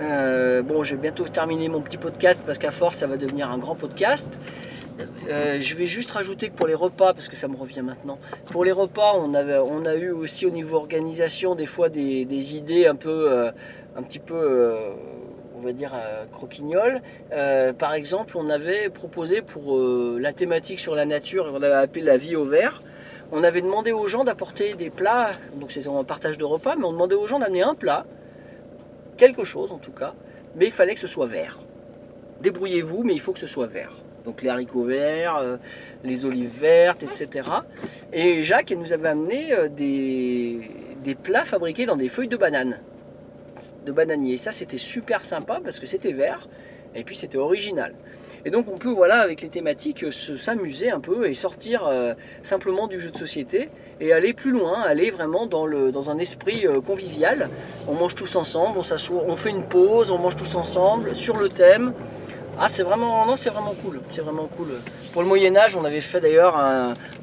Euh, 0.00 0.62
bon, 0.62 0.82
je 0.82 0.94
vais 0.94 1.00
bientôt 1.00 1.24
terminer 1.24 1.68
mon 1.68 1.80
petit 1.80 1.96
podcast 1.96 2.42
parce 2.44 2.58
qu'à 2.58 2.70
force, 2.70 2.96
ça 2.96 3.06
va 3.06 3.16
devenir 3.16 3.50
un 3.50 3.58
grand 3.58 3.74
podcast. 3.74 4.30
Euh, 5.28 5.58
je 5.60 5.74
vais 5.74 5.86
juste 5.86 6.10
rajouter 6.10 6.48
que 6.48 6.54
pour 6.54 6.66
les 6.66 6.74
repas, 6.74 7.12
parce 7.12 7.28
que 7.28 7.36
ça 7.36 7.48
me 7.48 7.56
revient 7.56 7.82
maintenant, 7.82 8.18
pour 8.50 8.64
les 8.64 8.72
repas, 8.72 9.12
on, 9.16 9.34
avait, 9.34 9.58
on 9.58 9.84
a 9.84 9.94
eu 9.94 10.10
aussi 10.10 10.46
au 10.46 10.50
niveau 10.50 10.76
organisation 10.76 11.54
des 11.54 11.66
fois 11.66 11.88
des, 11.90 12.56
idées 12.56 12.86
un 12.86 12.94
peu, 12.94 13.50
un 13.94 14.02
petit 14.02 14.18
peu, 14.18 14.78
va 15.66 15.72
dire, 15.72 15.92
croquignoles. 16.32 17.00
Euh, 17.32 17.72
par 17.72 17.94
exemple, 17.94 18.36
on 18.36 18.48
avait 18.48 18.88
proposé 18.88 19.42
pour 19.42 19.76
euh, 19.76 20.18
la 20.20 20.32
thématique 20.32 20.78
sur 20.78 20.94
la 20.94 21.04
nature, 21.04 21.50
on 21.52 21.62
avait 21.62 21.72
appelé 21.72 22.04
la 22.04 22.16
vie 22.16 22.36
au 22.36 22.44
vert. 22.44 22.80
On 23.32 23.42
avait 23.42 23.60
demandé 23.60 23.90
aux 23.90 24.06
gens 24.06 24.22
d'apporter 24.22 24.74
des 24.74 24.88
plats, 24.88 25.32
donc 25.56 25.72
c'était 25.72 25.88
un 25.88 26.04
partage 26.04 26.38
de 26.38 26.44
repas, 26.44 26.76
mais 26.76 26.84
on 26.84 26.92
demandait 26.92 27.16
aux 27.16 27.26
gens 27.26 27.40
d'amener 27.40 27.62
un 27.62 27.74
plat, 27.74 28.06
quelque 29.16 29.44
chose 29.44 29.72
en 29.72 29.78
tout 29.78 29.90
cas, 29.90 30.14
mais 30.54 30.66
il 30.66 30.72
fallait 30.72 30.94
que 30.94 31.00
ce 31.00 31.08
soit 31.08 31.26
vert. 31.26 31.58
Débrouillez-vous, 32.40 33.02
mais 33.02 33.14
il 33.14 33.20
faut 33.20 33.32
que 33.32 33.40
ce 33.40 33.48
soit 33.48 33.66
vert. 33.66 33.96
Donc 34.24 34.42
les 34.42 34.48
haricots 34.48 34.84
verts, 34.84 35.36
euh, 35.38 35.56
les 36.04 36.24
olives 36.24 36.56
vertes, 36.60 37.02
etc. 37.02 37.48
Et 38.12 38.44
Jacques 38.44 38.70
elle 38.70 38.78
nous 38.78 38.92
avait 38.92 39.08
amené 39.08 39.52
des, 39.70 40.70
des 41.02 41.14
plats 41.16 41.44
fabriqués 41.44 41.86
dans 41.86 41.96
des 41.96 42.08
feuilles 42.08 42.28
de 42.28 42.36
banane, 42.36 42.78
de 43.84 43.92
bananier. 43.92 44.34
Et 44.34 44.36
ça 44.38 44.52
c'était 44.52 44.78
super 44.78 45.24
sympa 45.24 45.60
parce 45.62 45.78
que 45.80 45.86
c'était 45.86 46.12
vert 46.12 46.48
et 46.94 47.04
puis 47.04 47.14
c'était 47.16 47.38
original. 47.38 47.94
Et 48.46 48.50
donc 48.50 48.66
on 48.72 48.78
peut, 48.78 48.90
voilà, 48.90 49.20
avec 49.20 49.42
les 49.42 49.48
thématiques, 49.48 50.04
euh, 50.04 50.10
se- 50.12 50.36
s'amuser 50.36 50.90
un 50.90 51.00
peu 51.00 51.28
et 51.28 51.34
sortir 51.34 51.84
euh, 51.86 52.14
simplement 52.42 52.86
du 52.86 53.00
jeu 53.00 53.10
de 53.10 53.18
société 53.18 53.68
et 54.00 54.12
aller 54.12 54.32
plus 54.32 54.52
loin, 54.52 54.80
aller 54.82 55.10
vraiment 55.10 55.46
dans, 55.46 55.66
le, 55.66 55.90
dans 55.90 56.10
un 56.10 56.18
esprit 56.18 56.64
euh, 56.66 56.80
convivial. 56.80 57.50
On 57.88 57.94
mange 57.94 58.14
tous 58.14 58.36
ensemble, 58.36 58.78
on 58.78 59.36
fait 59.36 59.50
une 59.50 59.64
pause, 59.64 60.10
on 60.12 60.18
mange 60.18 60.36
tous 60.36 60.54
ensemble 60.54 61.14
sur 61.16 61.36
le 61.36 61.48
thème. 61.48 61.92
Ah, 62.58 62.68
c'est 62.68 62.84
vraiment, 62.84 63.26
non, 63.26 63.36
c'est 63.36 63.50
vraiment 63.50 63.74
cool, 63.84 64.00
c'est 64.08 64.22
vraiment 64.22 64.48
cool. 64.56 64.68
Pour 65.12 65.20
le 65.22 65.28
Moyen 65.28 65.54
Âge, 65.56 65.76
on 65.76 65.84
avait 65.84 66.00
fait 66.00 66.20
d'ailleurs, 66.20 66.56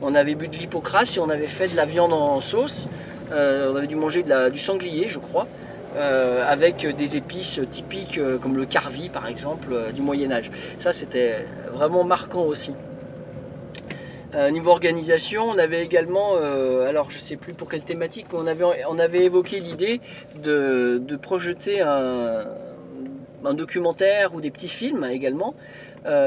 on 0.02 0.13
avait 0.13 0.36
bu 0.36 0.48
de 0.48 0.56
l'hypocrase 0.58 1.17
et 1.17 1.19
on 1.22 1.30
avait 1.30 1.48
fait 1.48 1.69
de 1.69 1.76
la 1.76 1.86
viande 1.86 2.13
en 2.13 2.39
sauce. 2.39 2.88
On 3.32 3.76
avait 3.76 3.88
dû 3.88 3.96
manger 3.96 4.24
du 4.52 4.60
sanglier, 4.60 5.08
je 5.08 5.17
crois, 5.17 5.48
euh, 5.95 6.43
avec 6.47 6.88
des 6.95 7.17
épices 7.17 7.62
typiques 7.69 8.17
euh, 8.17 8.38
comme 8.38 8.58
le 8.58 8.65
carvi, 8.65 9.10
par 9.10 9.27
exemple, 9.27 9.67
euh, 9.71 9.91
du 9.91 10.01
Moyen 10.01 10.32
Âge. 10.32 10.49
Ça, 10.79 10.91
c'était 10.93 11.45
vraiment 11.71 12.03
marquant 12.03 12.43
aussi. 12.43 12.73
Niveau 14.51 14.71
organisation, 14.71 15.43
on 15.43 15.60
avait 15.60 15.84
également, 15.84 16.38
alors 16.38 17.12
je 17.12 17.19
sais 17.19 17.36
plus 17.36 17.53
pour 17.53 17.69
quelle 17.69 17.84
thématique, 17.84 18.25
mais 18.34 18.39
on 18.41 18.47
avait, 18.47 18.65
on 18.89 18.97
avait 18.97 19.25
évoqué 19.25 19.60
l'idée 19.60 20.01
de, 20.41 20.97
de 20.97 21.15
projeter 21.15 21.82
un, 21.82 22.47
un 23.45 23.53
documentaire 23.53 24.34
ou 24.34 24.41
des 24.41 24.49
petits 24.49 24.69
films 24.69 25.03
également. 25.06 25.53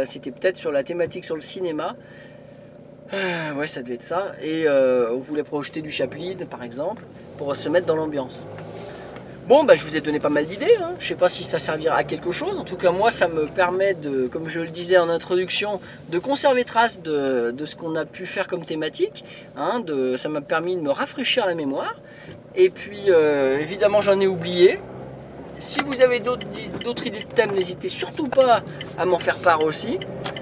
C'était 0.04 0.30
peut-être 0.30 0.56
sur 0.56 0.70
la 0.70 0.84
thématique 0.84 1.24
sur 1.24 1.34
le 1.34 1.40
cinéma. 1.40 1.96
Ouais, 3.12 3.66
ça 3.66 3.82
devait 3.82 3.94
être 3.94 4.04
ça. 4.04 4.34
Et 4.40 4.68
on 4.68 5.18
voulait 5.18 5.42
projeter 5.42 5.82
du 5.82 5.90
Chaplin, 5.90 6.36
par 6.48 6.62
exemple, 6.62 7.02
pour 7.38 7.56
se 7.56 7.68
mettre 7.68 7.88
dans 7.88 7.96
l'ambiance. 7.96 8.46
Bon, 9.48 9.62
bah, 9.62 9.76
je 9.76 9.84
vous 9.84 9.96
ai 9.96 10.00
donné 10.00 10.18
pas 10.18 10.28
mal 10.28 10.44
d'idées. 10.44 10.74
Hein. 10.82 10.90
Je 10.98 11.06
sais 11.06 11.14
pas 11.14 11.28
si 11.28 11.44
ça 11.44 11.60
servira 11.60 11.94
à 11.96 12.02
quelque 12.04 12.32
chose. 12.32 12.58
En 12.58 12.64
tout 12.64 12.76
cas, 12.76 12.90
moi, 12.90 13.12
ça 13.12 13.28
me 13.28 13.46
permet 13.46 13.94
de, 13.94 14.26
comme 14.26 14.48
je 14.48 14.58
le 14.60 14.66
disais 14.66 14.98
en 14.98 15.08
introduction, 15.08 15.80
de 16.10 16.18
conserver 16.18 16.64
trace 16.64 17.00
de, 17.00 17.52
de 17.52 17.66
ce 17.66 17.76
qu'on 17.76 17.94
a 17.94 18.04
pu 18.04 18.26
faire 18.26 18.48
comme 18.48 18.64
thématique. 18.64 19.24
hein, 19.56 19.78
de, 19.80 20.16
ça 20.16 20.28
m'a 20.28 20.40
permis 20.40 20.74
de 20.74 20.80
me 20.80 20.90
rafraîchir 20.90 21.46
la 21.46 21.54
mémoire. 21.54 21.94
Et 22.56 22.70
puis, 22.70 23.04
euh, 23.08 23.58
évidemment, 23.60 24.00
j'en 24.00 24.18
ai 24.18 24.26
oublié. 24.26 24.80
Si 25.60 25.78
vous 25.86 26.02
avez 26.02 26.18
d'autres 26.18 26.44
idées 27.06 27.20
de 27.20 27.34
thèmes, 27.34 27.52
n'hésitez 27.52 27.88
surtout 27.88 28.26
pas 28.28 28.62
à 28.98 29.04
m'en 29.06 29.18
faire 29.18 29.36
part 29.36 29.62
aussi. 29.62 30.00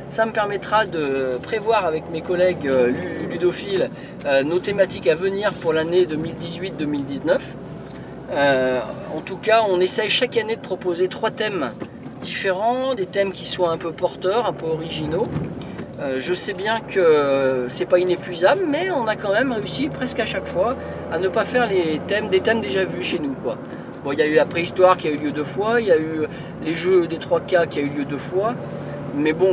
Ça 0.09 0.25
me 0.25 0.33
permettra 0.33 0.87
de 0.87 1.39
prévoir 1.43 1.85
avec 1.85 2.09
mes 2.11 2.23
collègues 2.23 2.67
euh, 2.67 2.87
lu- 2.89 3.27
ludophiles 3.31 3.91
euh, 4.25 4.43
nos 4.45 4.61
thématiques 4.61 5.09
à 5.09 5.15
venir 5.15 5.53
pour 5.53 5.73
l'année 5.75 6.07
2018-2019. 6.07 7.39
Euh, 8.31 8.81
en 9.15 9.21
tout 9.21 9.37
cas, 9.37 9.63
on 9.69 9.81
essaye 9.81 10.09
chaque 10.09 10.37
année 10.37 10.57
de 10.57 10.61
proposer 10.61 11.09
trois 11.09 11.31
thèmes 11.31 11.71
différents, 12.21 12.95
des 12.95 13.07
thèmes 13.07 13.33
qui 13.33 13.47
soient 13.47 13.71
un 13.71 13.79
peu 13.79 13.93
porteurs, 13.93 14.47
un 14.47 14.53
peu 14.53 14.67
originaux. 14.67 15.27
Euh, 16.01 16.17
je 16.19 16.35
sais 16.35 16.55
bien 16.55 16.81
que 16.81 17.67
c'est 17.69 17.85
pas 17.85 17.99
inépuisable, 17.99 18.63
mais 18.69 18.91
on 18.91 19.07
a 19.07 19.15
quand 19.17 19.33
même 19.33 19.53
réussi 19.53 19.89
presque 19.89 20.21
à 20.21 20.25
chaque 20.25 20.47
fois 20.47 20.77
à 21.13 21.19
ne 21.19 21.29
pas 21.29 21.45
faire 21.45 21.67
les 21.67 22.01
thèmes 22.09 22.29
des 22.29 22.41
thèmes 22.41 22.61
déjà 22.61 22.85
vus 22.85 23.05
chez 23.05 23.21
nous. 23.21 23.35
Bon, 24.05 24.13
il 24.13 24.19
y 24.19 24.23
a 24.23 24.27
eu 24.27 24.35
la 24.35 24.45
préhistoire 24.45 24.97
qui 24.97 25.09
a 25.09 25.11
eu 25.13 25.17
lieu 25.17 25.31
deux 25.31 25.45
fois, 25.45 25.81
il 25.81 25.87
y 25.87 25.93
a 25.93 25.99
eu 25.99 26.27
les 26.63 26.75
jeux 26.75 27.07
des 27.07 27.19
3K 27.19 27.69
qui 27.69 27.79
a 27.79 27.83
eu 27.83 27.89
lieu 27.89 28.05
deux 28.05 28.19
fois, 28.19 28.55
mais 29.15 29.33
bon, 29.33 29.53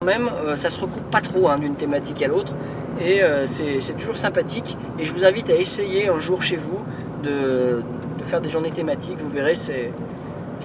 quand 0.00 0.06
même, 0.06 0.28
euh, 0.44 0.56
ça 0.56 0.70
se 0.70 0.80
recoupe 0.80 1.10
pas 1.10 1.20
trop 1.20 1.48
hein, 1.48 1.58
d'une 1.58 1.74
thématique 1.74 2.22
à 2.22 2.28
l'autre, 2.28 2.52
et 3.00 3.22
euh, 3.22 3.46
c'est 3.46 3.96
toujours 3.96 4.16
sympathique. 4.16 4.76
Et 4.98 5.04
je 5.04 5.12
vous 5.12 5.24
invite 5.24 5.48
à 5.50 5.54
essayer 5.54 6.08
un 6.08 6.18
jour 6.18 6.42
chez 6.42 6.56
vous 6.56 6.84
de 7.22 7.82
faire 8.28 8.40
des 8.40 8.50
journées 8.50 8.70
thématiques, 8.70 9.18
vous 9.18 9.30
verrez, 9.30 9.54
c'est 9.54 9.90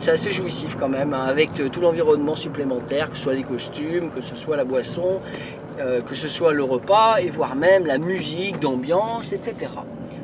assez 0.08 0.32
jouissif 0.32 0.76
quand 0.78 0.90
même, 0.90 1.14
hein, 1.14 1.24
avec 1.26 1.60
euh, 1.60 1.70
tout 1.70 1.82
l'environnement 1.82 2.36
supplémentaire, 2.36 3.10
que 3.10 3.18
ce 3.18 3.24
soit 3.24 3.34
les 3.34 3.44
costumes, 3.44 4.12
que 4.14 4.22
ce 4.22 4.36
soit 4.36 4.58
la 4.58 4.66
boisson, 4.66 5.20
euh, 5.80 6.02
que 6.02 6.14
ce 6.14 6.28
soit 6.28 6.52
le 6.52 6.64
repas, 6.64 7.18
et 7.22 7.30
voire 7.30 7.56
même 7.56 7.86
la 7.86 7.98
musique 7.98 8.60
d'ambiance, 8.60 9.34
etc. 9.34 9.72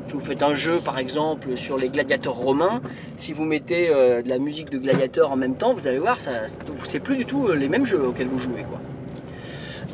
Si 0.06 0.12
vous 0.12 0.20
faites 0.20 0.42
un 0.42 0.54
jeu 0.54 0.80
par 0.84 0.98
exemple 0.98 1.56
sur 1.56 1.78
les 1.78 1.88
gladiateurs 1.88 2.34
romains, 2.34 2.80
si 3.16 3.32
vous 3.32 3.44
mettez 3.44 3.88
euh, 3.88 4.22
de 4.22 4.28
la 4.28 4.38
musique 4.38 4.70
de 4.70 4.78
gladiateurs 4.78 5.32
en 5.32 5.36
même 5.36 5.54
temps, 5.54 5.72
vous 5.72 5.86
allez 5.86 5.98
voir, 5.98 6.18
c'est 6.20 7.00
plus 7.00 7.16
du 7.16 7.24
tout 7.24 7.48
les 7.52 7.68
mêmes 7.68 7.86
jeux 7.86 8.04
auxquels 8.04 8.28
vous 8.28 8.38
jouez. 8.38 8.64
Quoi. 8.68 8.80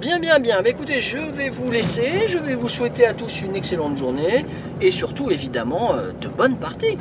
Bien, 0.01 0.19
bien, 0.19 0.41
bien. 0.41 0.63
Bah, 0.63 0.69
écoutez, 0.71 1.01
je 1.01 1.19
vais 1.19 1.49
vous 1.49 1.71
laisser. 1.71 2.29
Je 2.29 2.39
vais 2.39 2.55
vous 2.55 2.69
souhaiter 2.69 3.07
à 3.07 3.15
tous 3.15 3.41
une 3.41 3.57
excellente 3.57 3.97
journée 3.97 4.45
et 4.81 4.91
surtout, 4.91 5.31
évidemment, 5.31 5.95
de 6.21 6.29
bonnes 6.29 6.57
parties. 6.57 6.99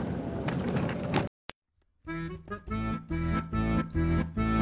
Thank 2.48 4.36
you. 4.38 4.55